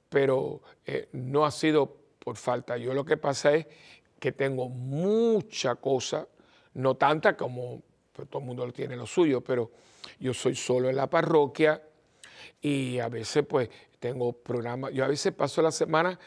[0.08, 2.76] pero eh, no ha sido por falta.
[2.76, 3.66] Yo lo que pasa es
[4.18, 6.26] que tengo mucha cosa,
[6.74, 9.70] no tanta como pues, todo el mundo tiene lo suyo, pero
[10.18, 11.82] yo soy solo en la parroquia
[12.60, 16.18] y a veces pues tengo programas, yo a veces paso la semana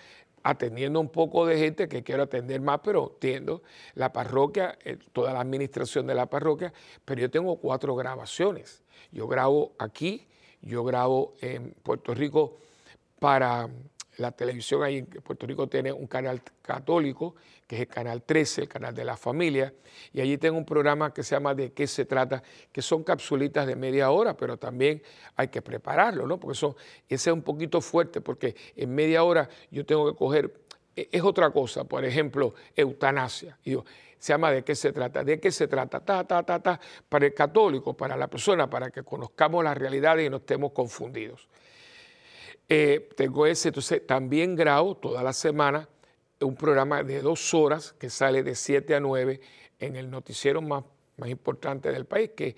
[0.43, 3.61] atendiendo un poco de gente que quiero atender más, pero atiendo
[3.95, 6.73] la parroquia, eh, toda la administración de la parroquia,
[7.05, 8.83] pero yo tengo cuatro grabaciones.
[9.11, 10.27] Yo grabo aquí,
[10.61, 12.57] yo grabo en Puerto Rico
[13.19, 13.69] para
[14.19, 18.63] la televisión ahí en Puerto Rico tiene un canal católico, que es el canal 13,
[18.63, 19.73] el canal de la familia,
[20.13, 22.43] y allí tengo un programa que se llama ¿De qué se trata?
[22.71, 25.01] que son capsulitas de media hora, pero también
[25.35, 26.39] hay que prepararlo, ¿no?
[26.39, 26.75] Porque eso,
[27.07, 30.53] ese es un poquito fuerte, porque en media hora yo tengo que coger,
[31.11, 33.57] es otra cosa, por ejemplo, eutanasia.
[33.63, 35.23] Se llama ¿De qué se trata?
[35.23, 35.99] ¿De qué se trata?
[36.01, 40.17] Ta, ta, ta, ta, para el católico, para la persona, para que conozcamos la realidad
[40.17, 41.47] y no estemos confundidos.
[42.67, 45.87] Eh, tengo ese, entonces también grabo toda la semana
[46.41, 49.41] un programa de dos horas que sale de 7 a 9
[49.79, 50.83] en el noticiero más,
[51.17, 52.55] más importante del país, que es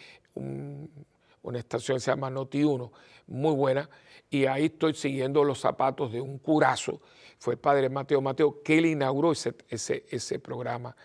[1.41, 2.91] una estación que se llama Noti1,
[3.27, 3.89] muy buena,
[4.29, 7.01] y ahí estoy siguiendo los zapatos de un curazo,
[7.41, 10.95] fue padre Mateo Mateo, que él inauguró ese, ese, programa.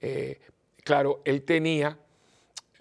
[0.00, 0.38] Eh,
[0.84, 1.98] claro, él tenía,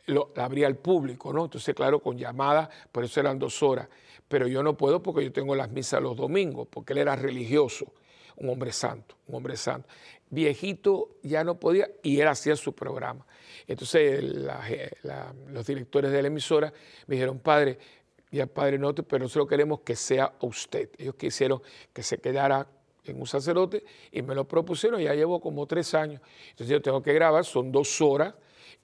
[0.06, 1.46] lo abría al público, ¿no?
[1.46, 3.88] Entonces, claro, con llamadas, por eso eran dos horas
[4.28, 7.94] pero yo no puedo porque yo tengo las misas los domingos, porque él era religioso,
[8.36, 9.88] un hombre santo, un hombre santo.
[10.30, 13.26] Viejito ya no podía y él hacía su programa.
[13.66, 16.74] Entonces los directores de la emisora
[17.08, 17.80] me dijeron, padre,
[18.30, 20.90] ya padre no, pero nosotros queremos que sea usted.
[20.98, 21.62] Ellos quisieron
[21.94, 22.68] que se quedara
[23.08, 26.22] en un sacerdote y me lo propusieron, ya llevo como tres años.
[26.50, 28.34] Entonces yo tengo que grabar, son dos horas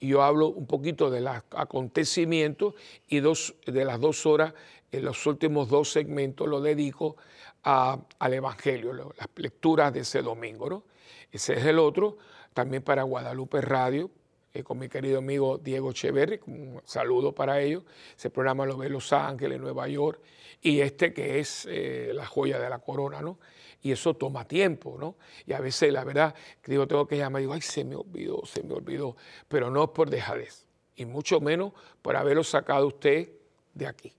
[0.00, 2.74] y yo hablo un poquito de los acontecimientos
[3.08, 4.54] y dos, de las dos horas
[4.90, 7.16] en los últimos dos segmentos lo dedico
[7.62, 10.68] al Evangelio, las lecturas de ese domingo.
[10.68, 10.84] ¿no?
[11.32, 12.18] Ese es el otro,
[12.52, 14.10] también para Guadalupe Radio,
[14.52, 17.82] eh, con mi querido amigo Diego Echeverri, un saludo para ellos.
[18.16, 20.20] Ese programa lo ve Los Ángeles, Nueva York,
[20.62, 23.38] y este que es eh, la joya de la corona, ¿no?
[23.84, 25.14] Y eso toma tiempo, ¿no?
[25.46, 26.34] Y a veces, la verdad,
[26.66, 29.16] digo, tengo que llamar, digo, ay, se me olvidó, se me olvidó,
[29.46, 30.66] pero no es por dejadez,
[30.96, 33.28] y mucho menos por haberlo sacado usted
[33.74, 34.12] de aquí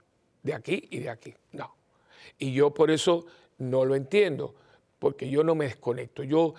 [0.46, 1.34] de aquí y de aquí.
[1.52, 1.74] No.
[2.38, 3.26] Y yo por eso
[3.58, 4.54] no lo entiendo,
[4.98, 6.22] porque yo no me desconecto.
[6.22, 6.54] Yo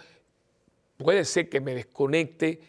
[0.97, 2.59] puede ser que me desconecte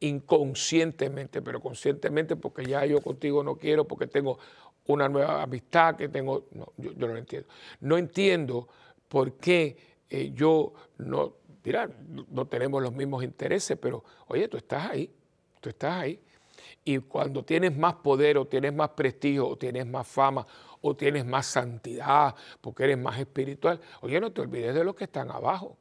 [0.00, 4.38] inconscientemente, pero conscientemente porque ya yo contigo no quiero, porque tengo
[4.86, 7.48] una nueva amistad que tengo, no, yo, no lo entiendo.
[7.80, 8.68] No entiendo
[9.08, 9.76] por qué
[10.10, 11.88] eh, yo no, mira,
[12.30, 15.10] no tenemos los mismos intereses, pero oye, tú estás ahí,
[15.60, 16.20] tú estás ahí.
[16.84, 20.46] Y cuando tienes más poder o tienes más prestigio o tienes más fama
[20.80, 23.80] o tienes más santidad porque eres más espiritual.
[24.00, 25.76] Oye, no te olvides de los que están abajo,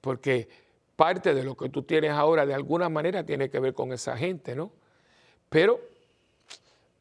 [0.00, 0.48] porque
[0.94, 4.16] parte de lo que tú tienes ahora de alguna manera tiene que ver con esa
[4.16, 4.72] gente, ¿no?
[5.48, 5.80] Pero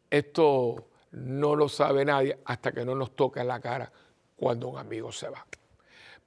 [0.09, 3.91] esto no lo sabe nadie hasta que no nos toca en la cara
[4.35, 5.45] cuando un amigo se va.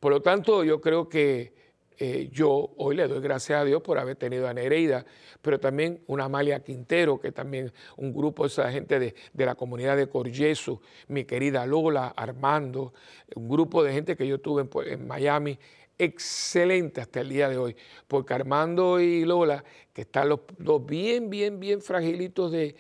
[0.01, 1.53] Por lo tanto, yo creo que
[1.99, 5.05] eh, yo hoy le doy gracias a Dios por haber tenido a Nereida,
[5.43, 9.99] pero también una Amalia Quintero, que también un grupo de esa gente de, la comunidad
[9.99, 12.95] de Coryesu, mi querida Lola, Armando,
[13.35, 15.59] un grupo de gente que yo tuve en, Miami,
[15.99, 17.77] excelente hasta el día de hoy,
[18.09, 22.75] porque Armando y Lola, que están los dos bien, bien, bien fragilitos de,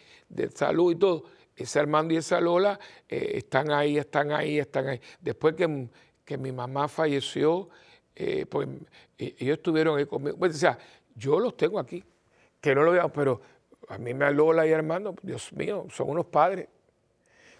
[0.54, 5.00] salud y todo, ese Armando y esa Lola eh, están ahí, están ahí, están ahí.
[5.20, 5.88] Después que,
[6.30, 7.68] que mi mamá falleció,
[8.14, 8.68] eh, pues
[9.18, 10.38] ellos estuvieron ahí conmigo.
[10.40, 10.78] O sea,
[11.16, 12.04] yo los tengo aquí,
[12.60, 13.40] que no lo vean, pero
[13.88, 16.68] a mí me Lola y Armando, Dios mío, son unos padres.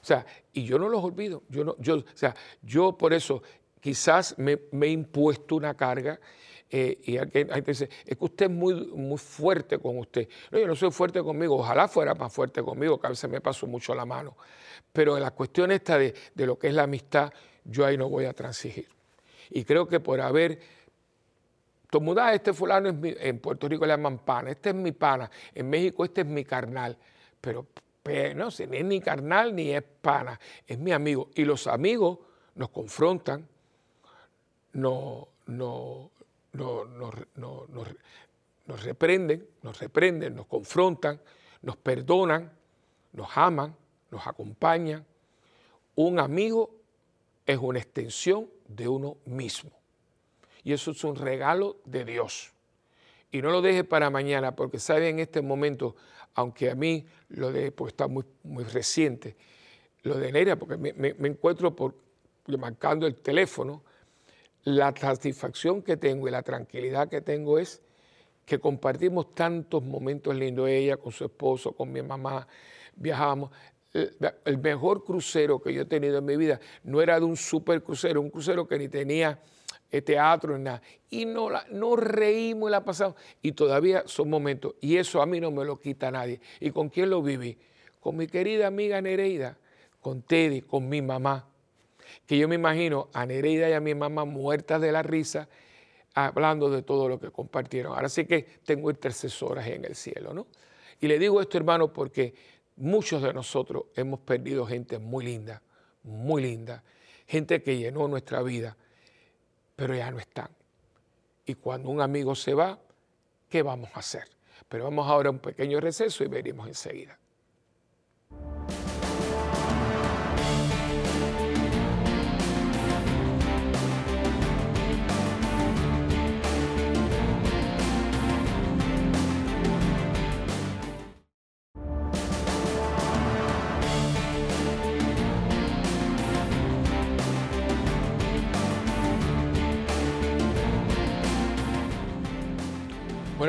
[0.00, 1.42] O sea, y yo no los olvido.
[1.48, 3.42] Yo no, yo, o sea, yo por eso
[3.80, 6.20] quizás me, he impuesto una carga
[6.70, 10.28] eh, y alguien, dice, es que usted es muy, muy fuerte con usted.
[10.52, 13.40] No, yo no soy fuerte conmigo, ojalá fuera más fuerte conmigo, que a veces me
[13.40, 14.36] paso mucho la mano.
[14.92, 17.32] Pero en la cuestión esta de, de lo que es la amistad,
[17.64, 18.88] yo ahí no voy a transigir.
[19.50, 20.60] Y creo que por haber
[21.90, 26.04] tomudado este fulano en Puerto Rico le llaman pana, este es mi pana, en México
[26.04, 26.96] este es mi carnal,
[27.40, 27.66] pero
[28.34, 31.30] no sé, ni es ni carnal ni es pana, es mi amigo.
[31.34, 32.18] Y los amigos
[32.54, 33.46] nos confrontan,
[34.72, 36.10] nos, nos,
[36.52, 37.14] nos
[38.84, 41.20] reprenden, nos reprenden, nos confrontan,
[41.62, 42.50] nos perdonan,
[43.12, 43.76] nos aman,
[44.10, 45.04] nos acompañan.
[45.94, 46.79] Un amigo
[47.52, 49.70] es una extensión de uno mismo.
[50.62, 52.52] Y eso es un regalo de Dios.
[53.32, 55.96] Y no lo deje para mañana, porque sabe en este momento,
[56.34, 59.36] aunque a mí lo de, pues está muy, muy reciente,
[60.02, 61.94] lo de Nerea, porque me, encuentro por,
[62.58, 63.82] marcando el teléfono,
[64.64, 67.80] la satisfacción que tengo y la tranquilidad que tengo es
[68.44, 72.46] que compartimos tantos momentos lindos, ella con su esposo, con mi mamá,
[72.96, 73.50] viajábamos
[73.92, 77.82] el mejor crucero que yo he tenido en mi vida no era de un super
[77.82, 79.40] crucero, un crucero que ni tenía
[79.90, 80.82] eh, teatro ni nada.
[81.10, 83.16] Y no reímos y la pasamos.
[83.42, 84.74] Y todavía son momentos.
[84.80, 86.40] Y eso a mí no me lo quita nadie.
[86.60, 87.58] ¿Y con quién lo viví?
[87.98, 89.58] Con mi querida amiga Nereida,
[90.00, 91.46] con Teddy, con mi mamá.
[92.26, 95.48] que yo me imagino a Nereida y a mi mamá muertas de la risa
[96.14, 97.92] hablando de todo lo que compartieron.
[97.92, 100.46] Ahora sí que tengo intercesoras en el cielo, ¿no?
[101.00, 102.34] Y le digo esto, hermano, porque
[102.80, 105.62] muchos de nosotros hemos perdido gente muy linda,
[106.02, 106.82] muy linda,
[107.26, 108.76] gente que llenó nuestra vida,
[109.76, 110.48] pero ya no están.
[111.46, 112.78] Y cuando un amigo se va,
[113.48, 114.28] ¿qué vamos a hacer?
[114.68, 117.19] Pero vamos ahora a un pequeño receso y veremos enseguida.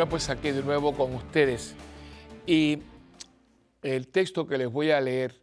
[0.09, 1.75] Pues aquí de nuevo con ustedes.
[2.47, 2.79] Y
[3.83, 5.39] el texto que les voy a leer,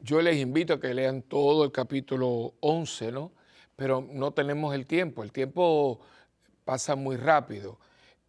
[0.00, 3.30] yo les invito a que lean todo el capítulo 11, ¿no?
[3.76, 6.00] Pero no tenemos el tiempo, el tiempo
[6.64, 7.78] pasa muy rápido.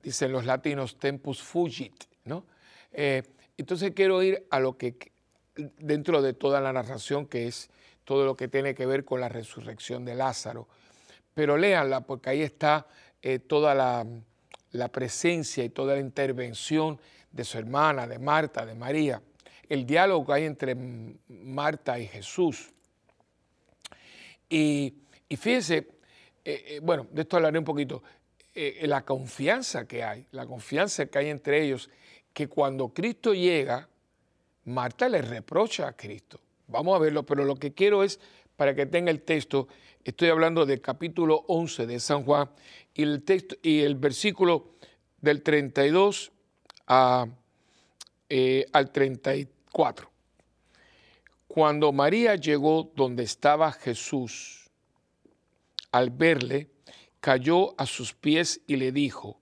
[0.04, 2.46] Dicen los latinos tempus fugit, ¿no?
[2.92, 3.24] Eh,
[3.58, 5.12] entonces quiero ir a lo que
[5.56, 7.70] dentro de toda la narración que es
[8.04, 10.68] todo lo que tiene que ver con la resurrección de Lázaro.
[11.34, 12.88] Pero léanla porque ahí está
[13.22, 14.06] eh, toda la
[14.72, 17.00] la presencia y toda la intervención
[17.32, 19.22] de su hermana, de Marta, de María,
[19.68, 20.76] el diálogo que hay entre
[21.28, 22.72] Marta y Jesús.
[24.50, 24.96] Y,
[25.30, 25.78] fíjense,
[26.44, 28.02] eh, eh, bueno, de esto hablaré un poquito,
[28.56, 31.90] eh, la confianza que hay, la confianza que hay entre ellos,
[32.34, 33.88] que cuando Cristo llega,
[34.66, 36.40] Marta le reprocha a Cristo.
[36.68, 38.20] Vamos a verlo, pero lo que quiero es,
[38.56, 39.68] para que tenga el texto,
[40.04, 42.50] estoy hablando del capítulo 11 de San Juan,
[43.00, 44.72] y el, texto, y el versículo
[45.22, 46.34] del 32
[48.28, 50.12] eh, al 34.
[51.48, 54.70] Cuando María llegó donde estaba Jesús,
[55.94, 56.72] al verle,
[57.22, 59.40] cayó a sus pies y le dijo,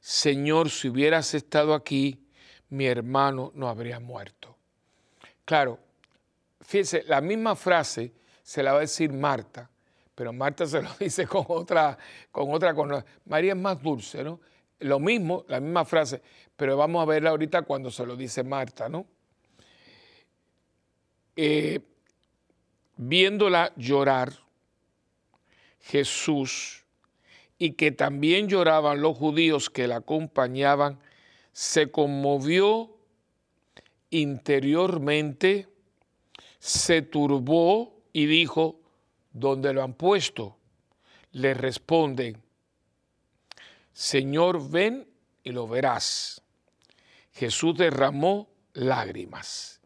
[0.00, 2.26] Señor, si hubieras estado aquí,
[2.70, 4.56] mi hermano no habría muerto.
[5.44, 5.78] Claro,
[6.62, 9.68] fíjense, la misma frase se la va a decir Marta,
[10.20, 11.96] pero Marta se lo dice con otra,
[12.30, 14.38] con otra, con María es más dulce, ¿no?
[14.80, 16.20] Lo mismo, la misma frase,
[16.54, 19.06] pero vamos a verla ahorita cuando se lo dice Marta, ¿no?
[21.36, 21.80] Eh,
[22.98, 24.34] viéndola llorar,
[25.80, 26.84] Jesús,
[27.56, 31.00] y que también lloraban los judíos que la acompañaban,
[31.52, 32.94] se conmovió
[34.10, 35.66] interiormente,
[36.58, 38.79] se turbó y dijo,
[39.32, 40.56] donde lo han puesto,
[41.32, 42.42] le responden,
[43.92, 45.06] Señor, ven
[45.44, 46.42] y lo verás.
[47.32, 49.80] Jesús derramó lágrimas.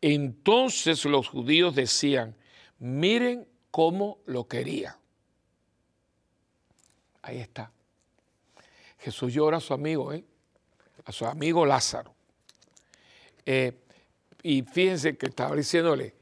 [0.00, 2.36] Entonces los judíos decían,
[2.78, 4.98] miren cómo lo quería.
[7.22, 7.70] Ahí está.
[8.98, 10.24] Jesús llora a su amigo, ¿eh?
[11.04, 12.14] a su amigo Lázaro.
[13.44, 13.72] Eh,
[14.42, 16.14] y fíjense que estaba diciéndole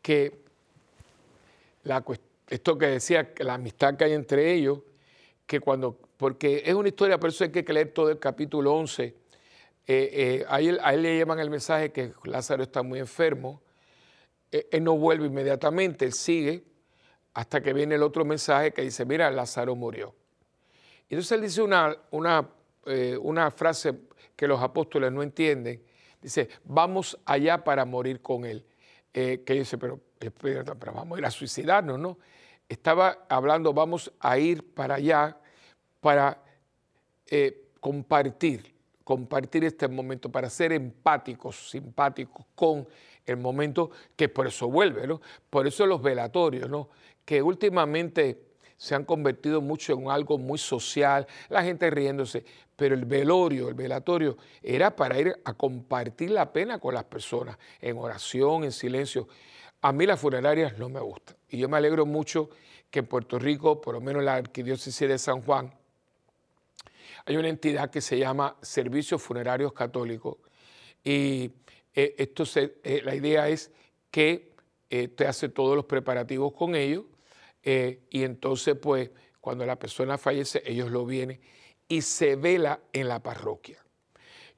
[0.00, 0.41] que
[2.48, 4.80] esto que decía, la amistad que hay entre ellos,
[5.46, 9.04] que cuando, porque es una historia, por eso hay que leer todo el capítulo 11.
[9.04, 9.14] Eh,
[9.86, 13.62] eh, a, él, le llevan el mensaje que Lázaro está muy enfermo.
[14.50, 16.64] Eh, él no vuelve inmediatamente, él sigue
[17.34, 20.14] hasta que viene el otro mensaje que dice, mira, Lázaro murió.
[21.08, 22.48] Entonces él dice una, una,
[23.20, 23.94] una frase
[24.36, 25.82] que los apóstoles no entienden.
[26.20, 28.64] Dice, vamos allá para morir con él.
[29.12, 32.18] que dice, pero pero vamos a ir a suicidarnos, ¿no?
[32.68, 35.36] Estaba hablando, vamos a ir para allá
[36.00, 36.42] para
[37.26, 42.86] eh, compartir, compartir este momento, para ser empáticos, simpáticos con
[43.26, 45.20] el momento que por eso vuelve, ¿no?
[45.50, 46.88] Por eso los velatorios, ¿no?
[47.24, 53.04] Que últimamente se han convertido mucho en algo muy social, la gente riéndose, pero el
[53.04, 58.64] velorio, el velatorio, era para ir a compartir la pena con las personas, en oración,
[58.64, 59.28] en silencio.
[59.82, 61.36] A mí las funerarias no me gustan.
[61.48, 62.50] Y yo me alegro mucho
[62.88, 65.74] que en Puerto Rico, por lo menos en la Arquidiócesis de San Juan,
[67.26, 70.36] hay una entidad que se llama Servicios Funerarios Católicos.
[71.02, 71.50] Y
[71.94, 73.72] eh, esto eh, la idea es
[74.10, 74.52] que
[74.88, 77.04] eh, te hace todos los preparativos con ellos.
[77.64, 79.10] y entonces, pues,
[79.40, 81.40] cuando la persona fallece, ellos lo vienen
[81.88, 83.84] y se vela en la parroquia.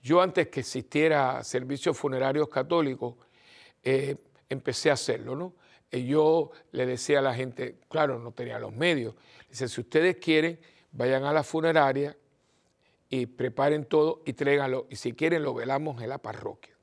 [0.02, 3.14] Yo antes que existiera servicios funerarios católicos,
[4.54, 5.54] empecé a hacerlo, ¿no?
[5.90, 9.14] Y yo le decía a la gente, claro, no tenía los medios,
[9.48, 10.58] dice, si ustedes quieren,
[10.90, 12.16] vayan a la funeraria
[13.08, 16.74] y preparen todo y tráiganlo, y si quieren lo velamos en la parroquia.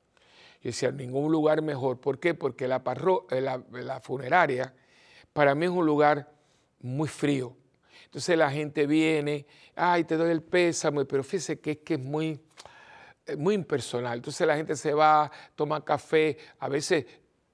[0.64, 2.00] Yo decía, ningún lugar mejor.
[2.00, 2.36] ¿Por qué?
[2.36, 4.74] Porque la, parro eh, la, funeraria
[5.34, 6.32] para mí es un lugar
[6.82, 7.58] muy frío.
[8.06, 9.46] Entonces la gente viene,
[9.76, 12.40] ay, te doy el pésame, pero fíjese que es que es muy,
[13.38, 14.18] muy impersonal.
[14.18, 17.06] Entonces la gente se va, toma café, a veces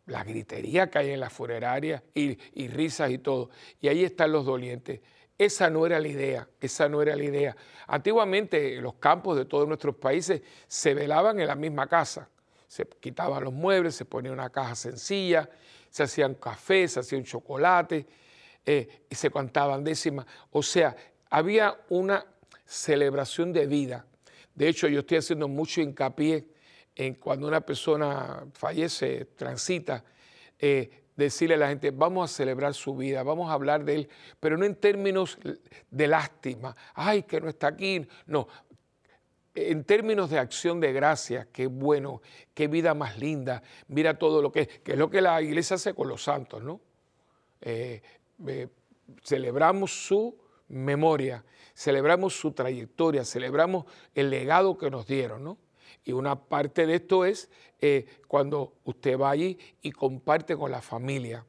[0.07, 2.35] la gritería que hay en la funeraria y,
[2.67, 3.49] risas y todo.
[3.79, 5.01] Y ahí están los dolientes.
[5.37, 7.55] Esa no era la idea, esa no era la idea.
[7.85, 12.29] Antiguamente los campos de todos nuestros países se velaban en la misma casa.
[12.67, 15.49] Se quitaban los muebles, se ponía una caja sencilla,
[15.89, 18.05] se hacían cafés, se hacía un chocolate,
[18.65, 20.25] eh, y se contaban décimas.
[20.51, 20.95] O sea,
[21.29, 22.25] había una
[22.65, 24.05] celebración de vida.
[24.55, 26.47] De hecho, yo estoy haciendo mucho hincapié
[27.19, 30.03] cuando una persona fallece, transita,
[30.57, 34.09] eh, decirle a la gente, vamos a celebrar su vida, vamos a hablar de él,
[34.39, 35.37] pero no en términos
[35.89, 38.47] de lástima, ay, que no está aquí, no,
[39.53, 42.21] en términos de acción de gracia, qué bueno,
[42.53, 45.75] qué vida más linda, mira todo lo que es, que es lo que la iglesia
[45.75, 46.81] hace con los santos, ¿no?
[47.61, 48.01] Eh,
[49.23, 50.37] celebramos su
[50.67, 51.43] memoria,
[51.73, 55.57] celebramos su trayectoria, celebramos el legado que nos dieron, ¿no?
[56.07, 57.49] Y una parte de esto es
[57.81, 61.45] eh, cuando usted va allí y comparte con la familia.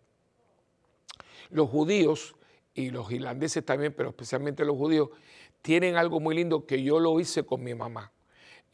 [1.50, 2.34] Los judíos
[2.74, 5.11] y los irlandeses también, pero especialmente los judíos,
[5.62, 8.11] tienen algo muy lindo que yo lo hice con mi mamá.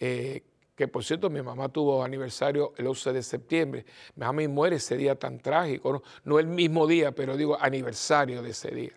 [0.01, 0.43] Eh,
[0.75, 3.85] que por cierto mi mamá tuvo aniversario el 11 de septiembre.
[4.17, 8.51] Mi mamá muere ese día tan trágico, no, el mismo día, pero digo aniversario de
[8.51, 8.93] ese día.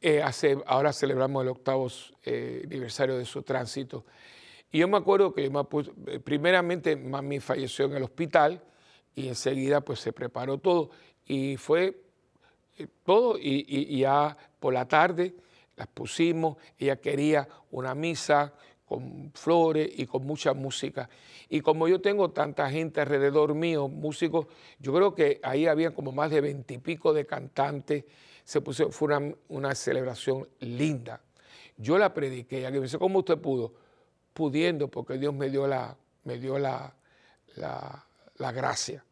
[0.00, 0.22] Eh,
[0.66, 1.88] ahora celebramos el octavo
[2.24, 4.04] aniversario de su tránsito.
[4.70, 5.50] Y yo me acuerdo que
[6.22, 8.62] primeramente mami falleció en el hospital
[9.14, 10.90] y enseguida pues se preparó todo
[11.26, 12.00] y fue
[13.04, 15.34] todo y, ya por la tarde
[15.76, 18.52] las pusimos, ella quería una misa
[18.84, 21.08] con flores y con mucha música.
[21.48, 24.46] Y como yo tengo tanta gente alrededor mío, músicos,
[24.80, 28.04] yo creo que ahí había como más de veintipico de cantantes,
[28.44, 31.20] se puso, fue una, celebración linda.
[31.76, 33.74] Yo la prediqué, y me dice, ¿cómo usted pudo?
[34.38, 36.94] Pudiendo, porque Dios me dio la, me dio la,
[37.56, 39.04] la gracia.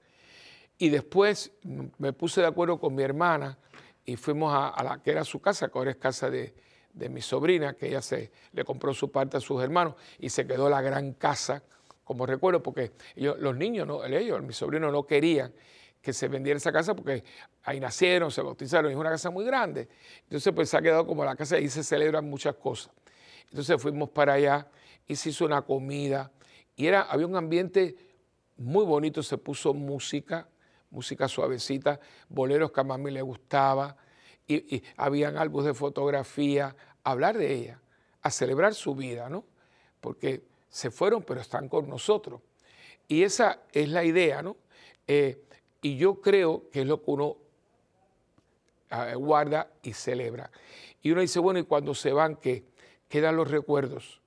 [0.78, 1.52] Y después
[1.98, 3.58] me puse de acuerdo con mi hermana
[4.04, 6.54] y fuimos a, la que era su casa, que ahora es casa de,
[7.10, 10.70] mi sobrina, que ella se le compró su parte a sus hermanos y se quedó
[10.70, 11.62] la gran casa,
[12.04, 15.52] como recuerdo, porque los niños, no, ellos, mi sobrino no querían
[16.00, 17.24] que se vendiera esa casa porque
[17.64, 19.88] ahí nacieron, se bautizaron, es una casa muy grande.
[20.22, 22.92] Entonces pues se ha quedado como la casa y se celebran muchas cosas.
[23.50, 24.68] Entonces fuimos para allá
[25.06, 26.30] y se hizo una comida
[26.76, 27.96] y era, había un ambiente
[28.58, 30.46] muy bonito, se puso música,
[30.90, 31.98] música suavecita,
[32.28, 33.96] boleros que a mami le gustaba,
[34.46, 37.80] y, habían álbumes de fotografía, hablar de ella,
[38.22, 39.44] a celebrar su vida, ¿no?
[40.00, 42.42] Porque se fueron, pero están con nosotros.
[43.08, 44.56] Y esa es la idea, ¿no?
[45.06, 45.42] Eh,
[45.82, 47.36] y yo creo que es lo que uno
[48.90, 50.50] ah, guarda y celebra.
[51.02, 52.64] Y uno dice, bueno, y cuando se van, ¿qué?
[53.08, 54.20] Quedan los recuerdos,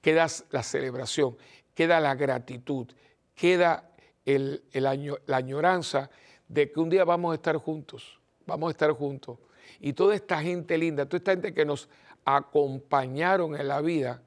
[0.00, 1.36] queda la celebración,
[1.74, 2.86] queda la gratitud,
[3.34, 3.90] queda
[4.24, 6.10] el, año, la añoranza
[6.48, 9.38] de que un día vamos a estar juntos, vamos a estar juntos.
[9.80, 11.88] Y toda esta gente linda, toda esta gente que nos
[12.24, 14.22] acompañaron en la vida,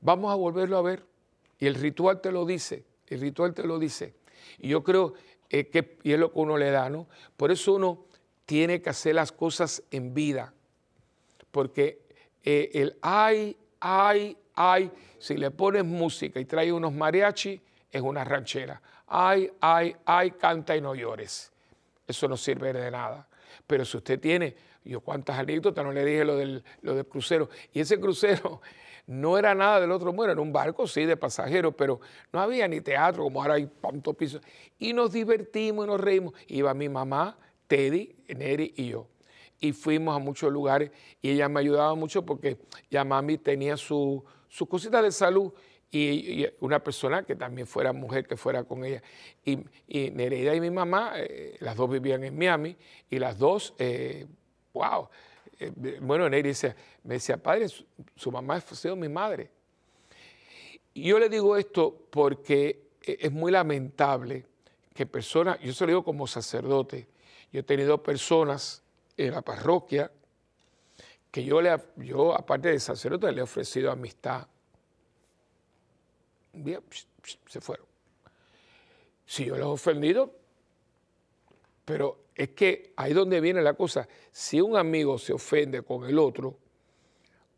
[0.00, 1.04] vamos a volverlo a ver.
[1.58, 4.14] Y el ritual te lo dice, el ritual te lo dice.
[4.58, 5.14] Y yo creo
[5.50, 7.06] eh, que, y es lo que uno le da, ¿no?
[7.36, 8.04] Por eso uno
[8.46, 10.52] tiene que hacer las cosas en vida.
[11.50, 12.02] Porque
[12.42, 18.24] eh, el ay, ay, ay, si le pones música y trae unos mariachi, es una
[18.24, 21.52] ranchera ay, ay, ay, canta y no llores.
[22.06, 23.28] Eso no sirve de nada.
[23.66, 27.48] Pero si usted tiene, yo cuántas anécdotas, no le dije lo del, lo del crucero,
[27.72, 28.60] y ese crucero
[29.06, 32.00] no era nada del otro mundo, era un barco, sí, de pasajeros, pero
[32.32, 34.42] no había ni teatro, como ahora hay tantos pisos.
[34.78, 36.34] Y nos divertimos y nos reímos.
[36.48, 39.06] Iba mi mamá, Teddy, Neri y yo.
[39.60, 40.90] Y fuimos a muchos lugares
[41.22, 42.58] y ella me ayudaba mucho porque
[42.90, 44.22] ya mami tenía su,
[44.54, 45.52] su cosita de salud
[45.90, 49.02] y, una persona que también fuera mujer, que fuera con ella.
[49.44, 49.56] Y,
[50.12, 52.76] Nereida y mi mamá, eh, las dos vivían en Miami,
[53.10, 54.26] y las dos, eh,
[54.72, 55.08] wow.
[55.58, 59.50] Eh, bueno, Nereida me decía, padre, su, mamá ha sido mi madre.
[60.94, 64.46] Y yo le digo esto porque es muy lamentable
[64.94, 67.08] que personas, yo se lo digo como sacerdote,
[67.52, 68.84] yo he tenido personas
[69.16, 70.12] en la parroquia
[71.34, 74.46] que yo, le, yo aparte de sacerdote, le he ofrecido amistad
[76.52, 76.80] bien,
[77.48, 77.84] se fueron.
[79.26, 80.32] Si yo los he ofendido,
[81.84, 86.20] pero es que ahí donde viene la cosa, si un amigo se ofende con el
[86.20, 86.56] otro,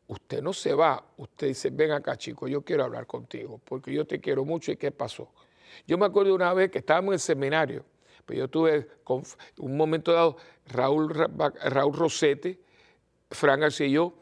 [0.09, 4.07] usted no se va, usted dice, ven acá chico, yo quiero hablar contigo, porque yo
[4.07, 5.29] te quiero mucho y qué pasó.
[5.87, 7.85] Yo me acuerdo una vez que estábamos en el seminario,
[8.25, 8.89] Pues yo tuve
[9.59, 12.65] un momento dado Raúl, Raúl Rosete,
[13.31, 14.15] Fran y yo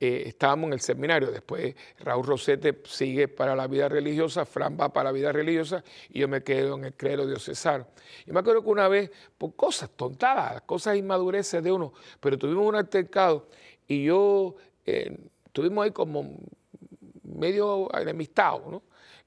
[0.00, 1.30] eh, estábamos en el seminario.
[1.30, 6.20] Después Raúl Rosete sigue para la vida religiosa, Fran va para la vida religiosa y
[6.20, 7.86] yo me quedo en el clero diocesano.
[8.26, 12.66] Y me acuerdo que una vez, por cosas tontadas, cosas inmadureces de uno, pero tuvimos
[12.66, 13.48] un altercado
[13.86, 14.54] y yo
[14.86, 15.18] eh,
[15.52, 16.36] tuvimos ahí como
[17.24, 18.82] medio enemistado, ¿no?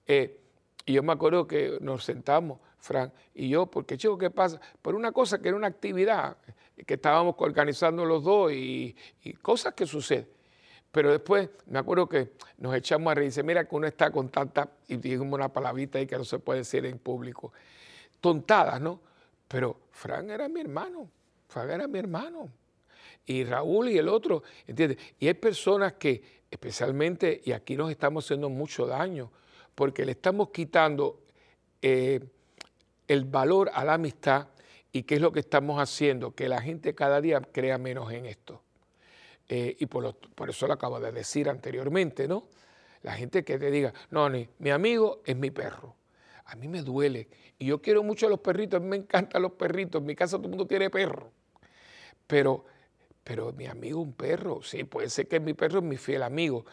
[0.07, 0.37] Eh,
[0.85, 4.59] y yo me acuerdo que nos sentamos, Fran y yo, porque chico, ¿qué pasa?
[4.81, 6.37] Por una cosa que era una actividad
[6.85, 10.27] que estábamos organizando los dos y, y cosas que suceden.
[10.91, 13.29] Pero después me acuerdo que nos echamos a reír.
[13.29, 16.39] Dice, mira que uno está con tanta, y dijimos una palabrita ahí que no se
[16.39, 17.53] puede decir en público,
[18.19, 18.99] tontadas, ¿no?
[19.47, 21.09] Pero Fran era mi hermano,
[21.47, 22.49] Fran era mi hermano.
[23.25, 24.97] Y Raúl y el otro, ¿entiendes?
[25.19, 29.31] Y hay personas que, especialmente, y aquí nos estamos haciendo mucho daño,
[29.75, 31.21] porque le estamos quitando
[31.81, 32.19] eh,
[33.07, 34.47] el valor a la amistad
[34.91, 38.25] y qué es lo que estamos haciendo, que la gente cada día crea menos en
[38.25, 38.61] esto.
[39.47, 40.15] Eh, y por,
[40.47, 42.47] eso lo acabo de decir anteriormente, ¿no?
[43.03, 45.95] La gente que te diga, no, mi amigo es mi perro.
[46.51, 47.29] A mí me duele.
[47.59, 50.01] Y yo quiero mucho a los perritos, a mí me encantan los perritos.
[50.01, 51.31] En mi casa todo el mundo tiene perro.
[52.27, 52.65] Pero,
[53.23, 54.61] pero mi amigo un perro.
[54.61, 56.65] Sí, puede ser que mi perro es mi fiel amigo.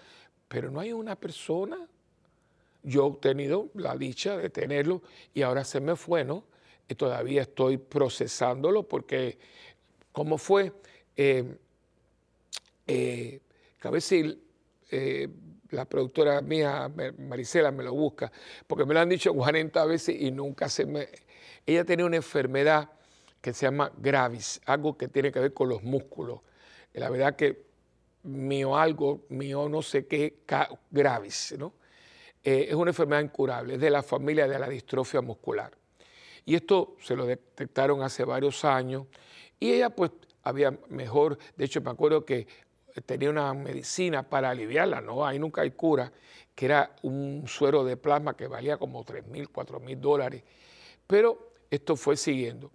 [0.48, 1.78] Pero no hay una persona.
[2.82, 5.02] Yo he tenido la dicha de tenerlo
[5.32, 6.44] y ahora se me fue, ¿no?
[6.88, 9.38] Y todavía estoy procesándolo porque,
[10.12, 10.72] ¿cómo fue?
[11.16, 11.44] Eh,
[12.86, 13.40] eh,
[14.90, 15.28] eh,
[15.70, 18.32] la productora mía, Marisela, me lo busca,
[18.66, 21.08] porque me lo han dicho 40 veces y nunca se me...
[21.66, 22.88] Ella tenía una enfermedad
[23.40, 26.40] que se llama gravis, algo que tiene que ver con los músculos.
[26.94, 27.68] La verdad que
[28.22, 30.38] mío algo, mío no sé qué,
[30.90, 31.74] gravis, ¿no?
[32.42, 35.72] Eh, es una enfermedad incurable, es de la familia de la distrofia muscular.
[36.48, 39.04] Y esto se lo detectaron hace varios años
[39.60, 42.46] y ella pues había mejor, de hecho me acuerdo que
[43.04, 46.10] tenía una medicina para aliviarla, no, ahí nunca hay cura,
[46.54, 50.42] que era un suero de plasma que valía como 3 mil, 4 mil dólares.
[51.06, 52.70] Pero esto fue siguiendo.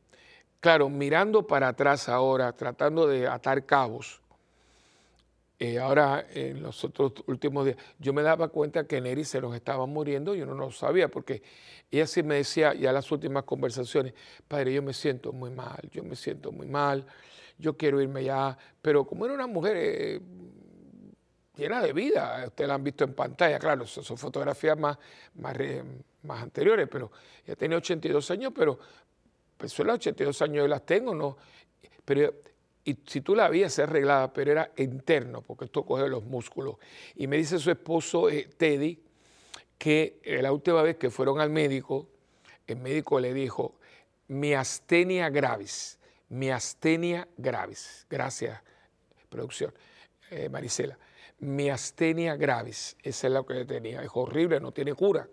[0.59, 4.21] Claro, mirando para atrás ahora, tratando de atar cabos,
[5.65, 9.55] eh, ahora en los otros últimos días, yo me daba cuenta que Neri se nos
[9.55, 11.41] estaba muriendo y uno no lo sabía, porque
[11.89, 14.13] ella sí me decía ya las últimas conversaciones,
[14.45, 17.05] padre, yo me siento muy mal, yo me siento muy mal,
[17.57, 20.19] yo quiero irme ya, pero como era una mujer eh,
[21.55, 24.97] llena de vida, ustedes la han visto en pantalla, claro, son, fotografías más,
[25.35, 27.09] más, anteriores, pero
[27.45, 28.77] ella tenía 82 años, pero
[29.55, 31.37] pues las 82 años yo las tengo, ¿no?
[32.03, 32.33] Pero
[32.85, 36.75] y si tú la veías arreglada, pero era interno, porque esto coge los músculos.
[37.15, 38.99] Y me dice su esposo eh, Teddy
[39.77, 42.07] que eh, la última vez que fueron al médico,
[42.67, 43.75] el médico le dijo
[44.27, 45.97] miastenia gravis
[46.33, 48.05] miastenia gravis.
[48.09, 48.59] Gracias,
[49.29, 49.73] producción.
[50.29, 50.97] Eh, Marisela.
[51.39, 52.97] Miastenia gravis.
[53.03, 54.01] Esa es la que tenía.
[54.01, 55.27] Es horrible, no tiene cura.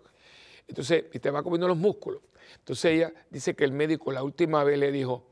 [0.67, 2.21] Entonces, y te va comiendo los músculos.
[2.59, 5.25] Entonces ella dice que el médico la última vez le dijo,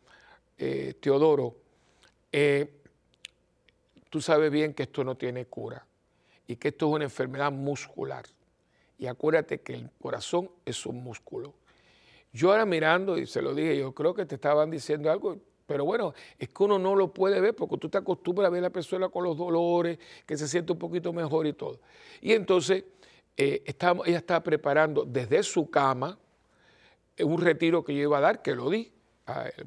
[0.57, 1.55] eh, Teodoro,
[2.31, 2.81] eh,
[4.09, 5.85] tú sabes bien que esto no tiene cura
[6.47, 8.25] y que esto es una enfermedad muscular.
[8.97, 11.53] Y acuérdate que el corazón es un músculo.
[12.33, 15.85] Yo ahora mirando, y se lo dije, yo creo que te estaban diciendo algo, pero
[15.85, 18.63] bueno, es que uno no lo puede ver porque tú te acostumbras a ver a
[18.63, 21.79] la persona con los dolores, que se siente un poquito mejor y todo.
[22.21, 22.83] Y entonces
[23.37, 26.17] eh, ella estaba preparando desde su cama
[27.19, 28.91] un retiro que yo iba a dar, que lo di.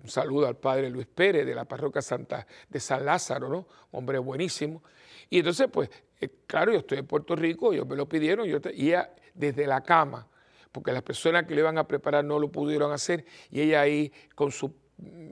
[0.03, 3.67] Un saludo al padre Luis Pérez de la parroquia Santa de San Lázaro, ¿no?
[3.93, 4.83] Hombre buenísimo.
[5.31, 5.91] Y entonces, pues,
[6.21, 9.67] eh, claro, yo estoy en Puerto Rico, ellos me lo pidieron, yo y ella desde
[9.67, 10.29] la cama,
[10.71, 14.13] porque las personas que le iban a preparar no lo pudieron hacer, y ella ahí
[14.35, 14.75] con su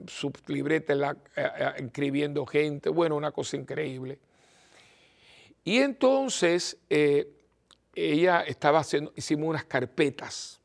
[0.07, 4.19] su libreta la, eh, eh, escribiendo gente, bueno, una cosa increíble.
[5.63, 6.77] Y entonces
[7.95, 10.60] ella estaba haciendo, hicimos unas carpetas,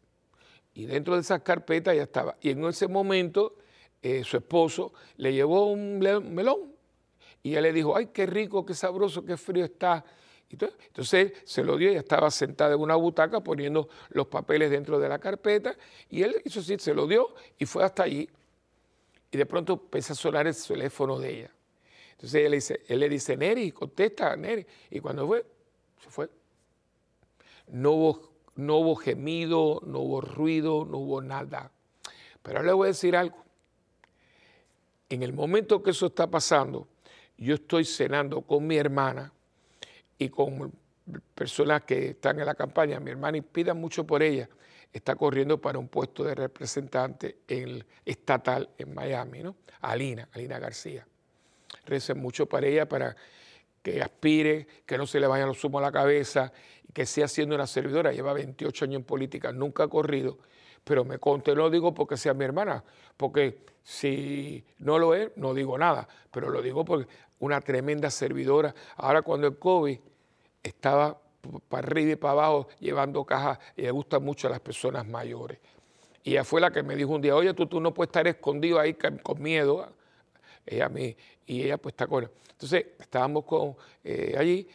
[0.77, 3.57] y dentro de esas carpetas ya estaba, y en ese momento
[4.23, 6.73] su esposo le llevó un melón,
[7.43, 10.05] y ella le dijo, ay, qué rico, qué sabroso, qué frío está.
[10.49, 15.09] Entonces se lo dio, ella estaba sentada en una butaca poniendo los papeles dentro de
[15.09, 15.77] la carpeta,
[16.09, 18.29] y él hizo así, se lo dio y fue hasta allí
[19.31, 21.51] y de pronto empieza a sonar el teléfono de ella.
[22.13, 24.65] Entonces él le dice, él le dice, Neri, contesta, Neri.
[24.91, 25.45] Y cuando fue,
[26.03, 26.31] se fue.
[27.69, 31.71] No hubo, no hubo gemido, no hubo ruido, no hubo nada.
[32.43, 33.45] Pero le voy a decir algo.
[35.09, 36.89] En el momento que eso está pasando,
[37.39, 39.33] yo estoy cenando con mi hermana
[40.19, 40.73] y con
[41.35, 44.49] personas que están en la campaña, mi hermana, y pidan mucho por ella.
[44.93, 49.57] está corriendo para un puesto de representante en estatal en Miami, ¿no?
[49.83, 51.07] Alina, Alina García.
[51.85, 53.15] Recen mucho para ella, para
[53.93, 56.53] que aspire, que no se le vayan los humos a la cabeza,
[56.93, 58.11] que siga siendo una servidora.
[58.11, 60.39] Lleva 28 años en política, nunca ha corrido,
[60.83, 62.83] pero me conté, no lo digo porque sea mi hermana,
[63.17, 67.07] porque si no lo es, no digo nada, pero lo digo porque
[67.39, 68.75] una tremenda servidora.
[68.97, 70.01] Ahora cuando el COVID
[70.65, 71.21] estaba
[71.69, 75.61] para arriba y para abajo llevando cajas y le gusta mucho a las personas mayores.
[76.25, 78.27] Y ella fue la que me dijo un día, oye, tú, tú no puedes estar
[78.27, 79.93] escondido ahí con miedo.
[80.67, 82.31] Ella me, y ella pues está con...
[82.51, 84.67] Entonces estábamos con, eh, allí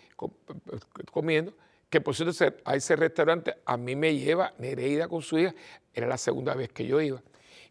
[1.12, 1.54] comiendo,
[1.90, 5.54] que por cierto a ese restaurante a mí me lleva Nereida con su hija,
[5.94, 7.22] era la segunda vez que yo iba.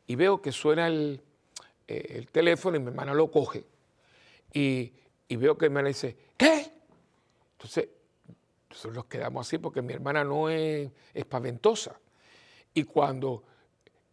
[0.07, 1.23] Y veo que suena el,
[1.87, 3.65] eh, el teléfono y mi hermana lo coge.
[4.53, 4.93] Y,
[5.29, 6.73] y veo que mi hermana dice, ¿qué?
[7.53, 7.89] Entonces
[8.71, 11.99] nosotros nos quedamos así porque mi hermana no es espaventosa.
[12.73, 13.43] Y cuando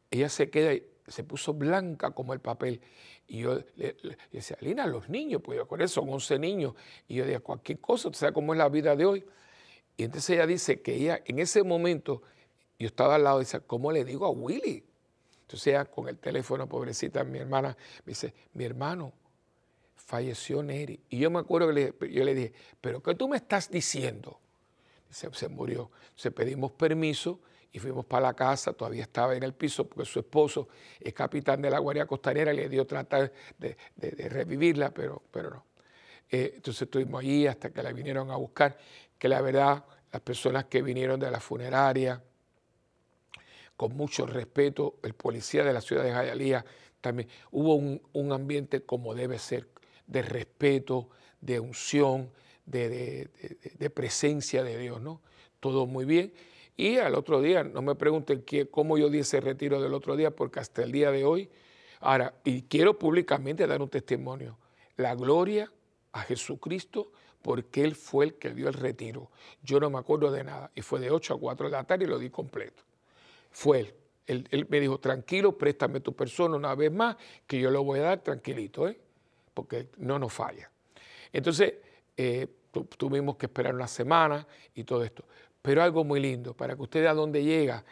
[0.09, 0.73] ella se queda,
[1.07, 2.81] se puso blanca como el papel.
[3.27, 3.95] Y yo le,
[4.31, 6.73] decía, Lina, los niños, pues yo con eso son 11 niños.
[7.07, 9.25] Y yo decía, cualquier cosa, tú sabes cómo es la vida de hoy.
[9.97, 12.21] Y entonces ella dice que ella, en ese momento,
[12.79, 14.83] yo estaba al lado y dice, ¿cómo le digo a Willy?
[15.41, 17.75] Entonces ella con el teléfono, pobrecita, mi hermana,
[18.05, 19.11] me dice, mi hermano,
[19.95, 20.99] falleció Neri.
[21.09, 24.39] Y yo me acuerdo que yo le dije, ¿pero qué tú me estás diciendo?
[25.09, 25.91] se, se murió.
[26.15, 27.39] Se pedimos permiso
[27.77, 30.67] y fuimos para la casa, todavía estaba en el piso porque su esposo
[30.99, 33.77] es capitán de la Guardia Costanera, le dio tratar de,
[34.29, 35.65] revivirla, pero, pero no.
[36.29, 38.77] Eh, entonces estuvimos allí hasta que la vinieron a buscar,
[39.17, 42.21] que la verdad, las personas que vinieron de la funeraria,
[43.75, 46.65] con mucho respeto, el policía de la ciudad de Jayalía,
[46.99, 49.69] también hubo un, un ambiente como debe ser,
[50.07, 51.09] de respeto,
[51.41, 52.31] de unción,
[52.67, 55.21] de, presencia de Dios, ¿no?
[55.59, 56.33] Todo muy bien.
[56.77, 60.15] Y al otro día, no me pregunten qué, cómo yo di ese retiro del otro
[60.15, 61.49] día, porque hasta el día de hoy,
[61.99, 64.59] ahora, y quiero públicamente dar un testimonio,
[64.95, 65.71] la gloria
[66.11, 67.11] a Jesucristo,
[67.41, 69.31] porque Él fue el que dio el retiro.
[69.63, 72.05] Yo no me acuerdo de nada, y fue de 8 a 4 de la tarde
[72.05, 72.83] y lo di completo.
[73.49, 73.93] Fue Él.
[74.27, 77.15] Él, me dijo, tranquilo, préstame tu persona una vez más,
[77.47, 78.99] que yo lo voy a dar tranquilito, ¿eh?
[79.53, 80.69] porque no nos falla.
[81.31, 81.75] Entonces,
[82.15, 82.47] eh,
[82.97, 85.23] tuvimos que esperar una semana y todo esto.
[85.67, 87.83] Pero algo muy lindo, para que usted vea dónde llega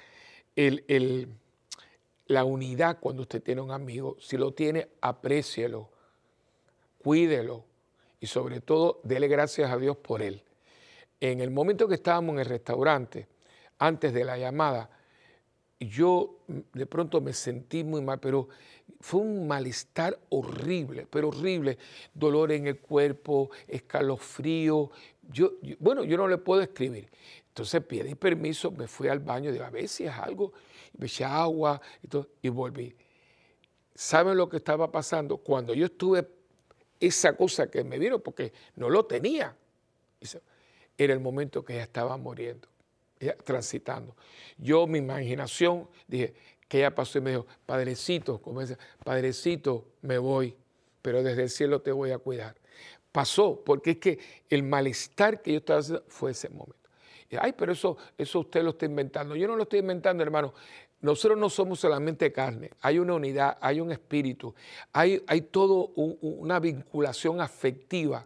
[2.28, 4.16] la unidad cuando usted tiene un amigo.
[4.18, 5.90] Si lo tiene, aprécielo,
[7.04, 7.66] cuídelo
[8.22, 10.42] y sobre todo, dele gracias a Dios por él.
[11.20, 13.28] En el momento que estábamos en el restaurante,
[13.78, 14.90] antes de la llamada,
[15.78, 18.48] yo de pronto me sentí muy mal, pero
[19.02, 21.78] fue un malestar horrible, pero horrible,
[22.14, 24.92] dolor en el cuerpo, escalofrío.
[25.30, 27.10] Yo, bueno, yo no le puedo escribir.
[27.56, 30.52] Entonces pedí permiso, me fui al baño, a ver si es algo,
[30.98, 32.94] me eché agua y, todo, y volví.
[33.94, 35.38] ¿Saben lo que estaba pasando?
[35.38, 36.28] Cuando yo estuve,
[37.00, 39.56] esa cosa que me vino, porque no lo tenía,
[40.98, 42.68] era el momento que ella estaba muriendo
[43.46, 44.18] transitando.
[44.58, 46.34] Yo, mi imaginación, dije,
[46.68, 50.58] que ella pasó y me dijo, Padrecito, como dice, Padrecito, me voy,
[51.02, 52.54] pero desde el cielo te voy a cuidar.
[53.14, 56.85] Pasó, porque es que el malestar que yo estaba haciendo fue ese momento.
[57.40, 59.36] Ay, pero eso, eso usted lo está inventando.
[59.36, 60.54] Yo no lo estoy inventando, hermano.
[61.02, 64.56] Nosotros no somos solamente carne, hay una unidad, hay un espíritu,
[64.92, 68.26] hay, hay toda una vinculación afectiva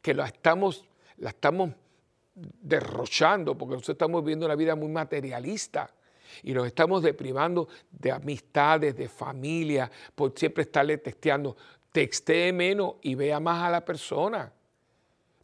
[0.00, 0.84] que la estamos,
[1.16, 1.70] la estamos
[2.34, 5.90] derrochando, porque nosotros estamos viviendo una vida muy materialista
[6.42, 11.56] y nos estamos deprivando de amistades, de familia, por siempre estarle texteando.
[11.90, 14.52] Textee menos y vea más a la persona.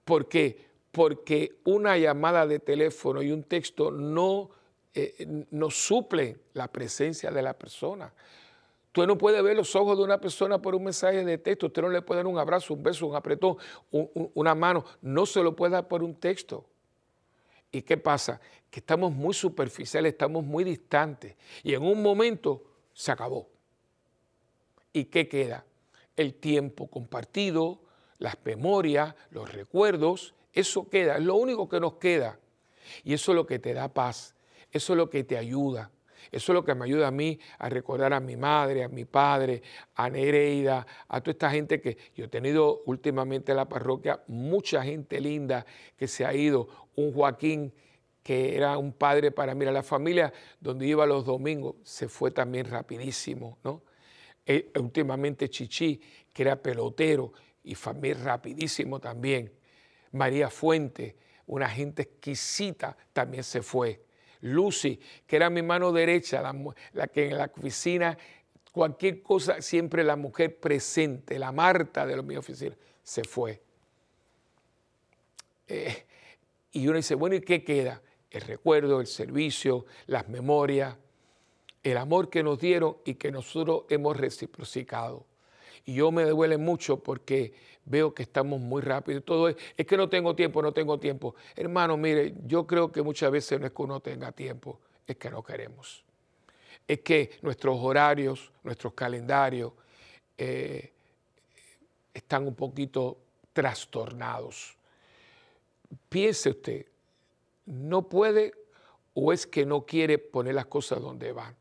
[0.05, 0.68] ¿Por qué?
[0.99, 4.51] Porque una llamada de teléfono y un texto no,
[4.93, 8.13] eh, no suplen la presencia de la persona.
[8.89, 11.67] Usted no puede ver los ojos de una persona por un mensaje de texto.
[11.67, 13.59] Usted no le puede dar un abrazo, un beso, un apretón,
[14.35, 14.85] una mano.
[15.01, 16.65] No se lo puede dar por un texto.
[17.71, 18.41] ¿Y qué pasa?
[18.69, 23.49] Que estamos muy superficiales, estamos muy distantes y en un momento se acabó.
[24.93, 25.65] ¿Y qué queda?
[26.17, 27.79] El tiempo compartido,
[28.19, 32.39] las memorias, los recuerdos, eso queda, es lo único que nos queda.
[33.05, 34.35] Y eso es lo que te da paz,
[34.73, 35.91] eso es lo que te ayuda.
[36.33, 39.05] Eso es lo que me ayuda a mí a recordar a mi madre, a mi
[39.05, 39.63] padre,
[39.95, 44.83] a Nereida, a toda esta gente que yo he tenido últimamente en la parroquia, mucha
[44.83, 45.65] gente linda
[45.97, 46.69] que se ha ido.
[46.97, 47.73] Un Joaquín
[48.23, 52.31] que era un padre para mí, a la familia donde iba los domingos, se fue
[52.31, 53.83] también rapidísimo, ¿no?
[54.45, 55.99] E, últimamente Chichi,
[56.33, 57.33] que era pelotero
[57.65, 59.51] y familia rapidísimo también.
[60.13, 64.03] María Fuente, una gente exquisita, también se fue.
[64.41, 66.43] Lucy, que era mi mano derecha,
[66.93, 68.17] la, que en la oficina,
[68.71, 73.61] cualquier cosa, siempre la mujer presente, la Marta de mi oficina, se fue.
[75.67, 76.05] Eh,
[76.73, 78.03] y uno dice, bueno, ¿y qué queda?
[78.31, 80.97] El recuerdo, el servicio, las memorias,
[81.83, 85.27] el amor que nos dieron y que nosotros hemos reciprocado.
[85.85, 87.55] Y yo me duele mucho porque
[87.89, 89.21] veo que estamos muy rápido.
[89.23, 91.35] Todo es, es que no tengo tiempo, no tengo tiempo.
[91.57, 95.31] Hermano, mire, yo creo que muchas veces no es que uno tenga tiempo, es que
[95.31, 96.05] no queremos.
[96.87, 99.73] Es que nuestros horarios, nuestros calendarios
[100.37, 100.93] eh,
[102.15, 103.19] están un poquito
[103.53, 104.77] trastornados.
[106.09, 106.87] Piense usted,
[107.67, 108.53] no puede
[109.15, 111.58] o es que no quiere poner las cosas donde van.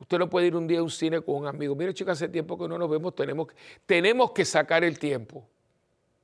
[0.00, 1.74] Usted no puede ir un día a un cine con un amigo.
[1.74, 3.48] Mire, chicos, hace tiempo que no nos vemos, tenemos,
[3.84, 5.46] tenemos que sacar el tiempo.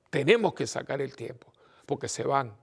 [0.08, 1.52] Tenemos que sacar el tiempo,
[1.84, 2.54] porque se van,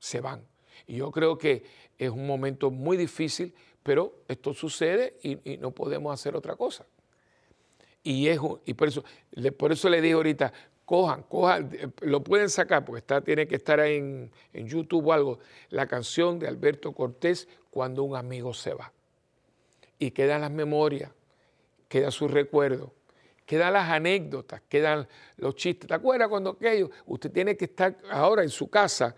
[0.00, 0.42] se van.
[0.88, 1.64] Y yo creo que
[1.96, 6.84] es un momento muy difícil, pero esto sucede y, no podemos hacer otra cosa.
[8.02, 9.04] Y, es, y por, eso,
[9.56, 10.52] por eso le digo ahorita,
[10.84, 11.70] cojan, cojan,
[12.00, 15.38] lo pueden sacar, porque está, tiene que estar en, en YouTube o algo,
[15.70, 18.92] la canción de Alberto Cortés, Cuando un amigo se va
[19.98, 21.10] y quedan las memorias,
[21.88, 22.92] queda su recuerdo,
[23.44, 25.88] quedan las anécdotas, quedan los chistes.
[25.88, 26.90] ¿Te acuerdas cuando aquello?
[27.06, 29.14] Usted tiene que estar ahora en su casa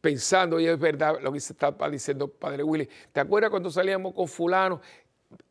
[0.00, 4.14] pensando, y es verdad lo que se está diciendo Padre Willy, ¿te acuerdas cuando salíamos
[4.14, 4.80] con fulano?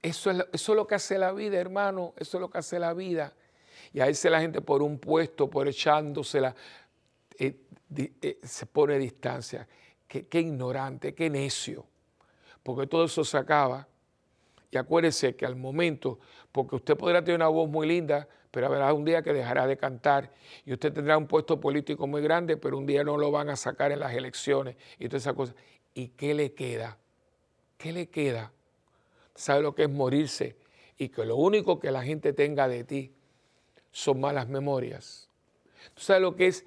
[0.02, 2.78] Eso es, eso es lo que hace la vida, hermano, eso es lo que hace
[2.78, 3.34] la vida.
[3.94, 6.54] Y a veces la gente por un puesto, por echándosela,
[7.38, 7.56] eh,
[7.96, 9.68] eh, se pone a distancia.
[10.08, 11.86] Qué ignorante, qué necio.
[12.62, 13.88] Porque todo eso se acaba
[14.72, 16.20] y acuérdese que al momento,
[16.52, 19.78] porque usted podrá tener una voz muy linda, pero habrá un día que dejará de
[19.78, 20.32] cantar
[20.66, 23.56] y usted tendrá un puesto político muy grande, pero un día no lo van a
[23.58, 25.56] sacar en las elecciones y todas esas cosas.
[25.94, 26.98] ¿Y qué le queda?
[27.78, 28.52] ¿Qué le queda?
[29.36, 30.56] ¿Sabe lo que es morirse?
[30.98, 33.14] Y que lo único que la gente tenga de ti
[33.92, 35.30] son malas memorias.
[35.94, 36.66] ¿Tú sabes lo que es?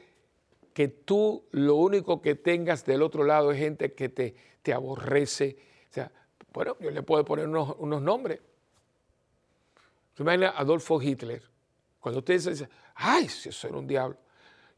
[0.75, 5.57] Que tú lo único que tengas del otro lado es gente que te, te aborrece.
[5.91, 6.11] O sea,
[6.55, 8.41] bueno, yo le puedo poner unos, nombres.
[10.17, 11.43] Se imagina Adolfo Hitler.
[11.99, 14.17] Cuando usted dice, ay, si eso era un diablo.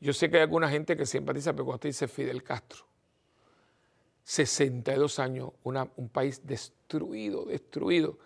[0.00, 2.86] Yo sé que hay alguna gente que simpatiza, pero cuando usted dice Fidel Castro,
[4.24, 8.18] 62 años, un país destruido, destruido.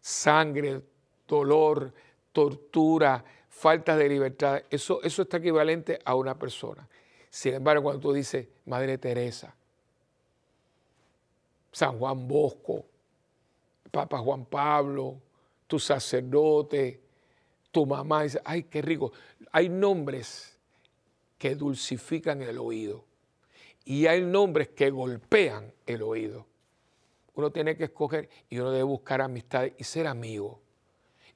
[0.00, 0.82] Sangre,
[1.26, 1.92] dolor,
[2.32, 4.62] tortura, falta de libertad.
[4.70, 6.88] Eso, eso está equivalente a una persona.
[7.28, 9.54] Sin embargo, cuando tú dices Madre Teresa,
[11.74, 12.84] San Juan Bosco,
[13.90, 15.20] Papa Juan Pablo,
[15.66, 17.00] tu sacerdote,
[17.72, 18.22] tu mamá.
[18.22, 19.12] Dice, ay, qué rico.
[19.50, 20.56] Hay nombres
[21.36, 23.04] que dulcifican el oído
[23.84, 26.46] y hay nombres que golpean el oído.
[27.34, 30.60] Uno tiene que escoger y uno debe buscar amistad y ser amigo.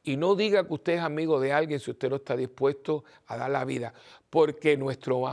[0.05, 3.36] Y no diga que usted es amigo de alguien si usted no está dispuesto a
[3.36, 3.93] dar la vida,
[4.30, 5.24] porque nuestro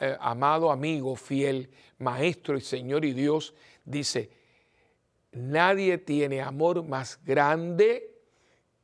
[0.00, 3.52] eh, amado amigo, fiel, maestro y Señor y Dios
[3.84, 4.43] dice,
[5.34, 8.14] Nadie tiene amor más grande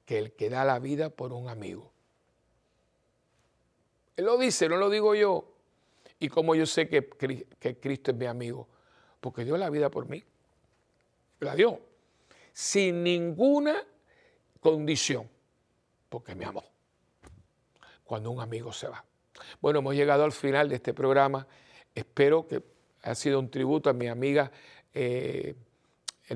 [0.04, 1.92] que el que da la vida por un amigo.
[4.16, 5.48] Él lo dice, no lo digo yo.
[6.18, 7.08] Y como yo sé que,
[7.80, 8.68] Cristo es mi amigo,
[9.20, 10.22] porque dio la vida por mí.
[11.38, 11.80] La dio.
[12.52, 13.82] Sin ninguna
[14.60, 15.30] condición,
[16.08, 16.64] porque me amó.
[18.04, 19.04] Cuando un amigo se va.
[19.60, 21.46] Bueno, hemos llegado al final de este programa.
[21.94, 22.62] Espero que
[23.02, 24.50] haya sido un tributo a mi amiga.
[24.92, 25.54] Eh,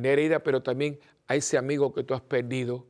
[0.03, 2.87] herida, pero también a ese amigo que tú has perdido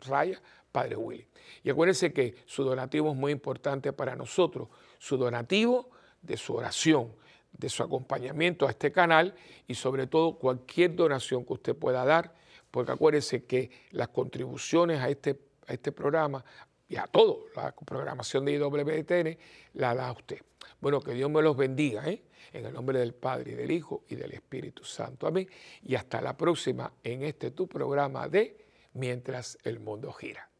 [0.06, 0.40] raya
[0.70, 1.26] Padre Willy.
[1.62, 4.68] Y acuérdense que su donativo es muy importante para nosotros.
[4.98, 5.90] Su donativo
[6.22, 7.12] de su oración,
[7.52, 9.34] de su acompañamiento a este canal
[9.66, 12.34] y sobre todo cualquier donación que usted pueda dar,
[12.70, 16.44] porque acuérdense que las contribuciones a este, a este programa
[16.88, 17.46] y a todo.
[17.56, 19.38] La programación de IWTN
[19.74, 20.38] la da usted.
[20.80, 22.22] Bueno, que Dios me los bendiga, ¿eh?
[22.52, 25.26] en el nombre del Padre, y del Hijo y del Espíritu Santo.
[25.26, 25.48] Amén.
[25.82, 28.56] Y hasta la próxima en este tu programa de
[28.92, 30.50] Mientras el mundo gira.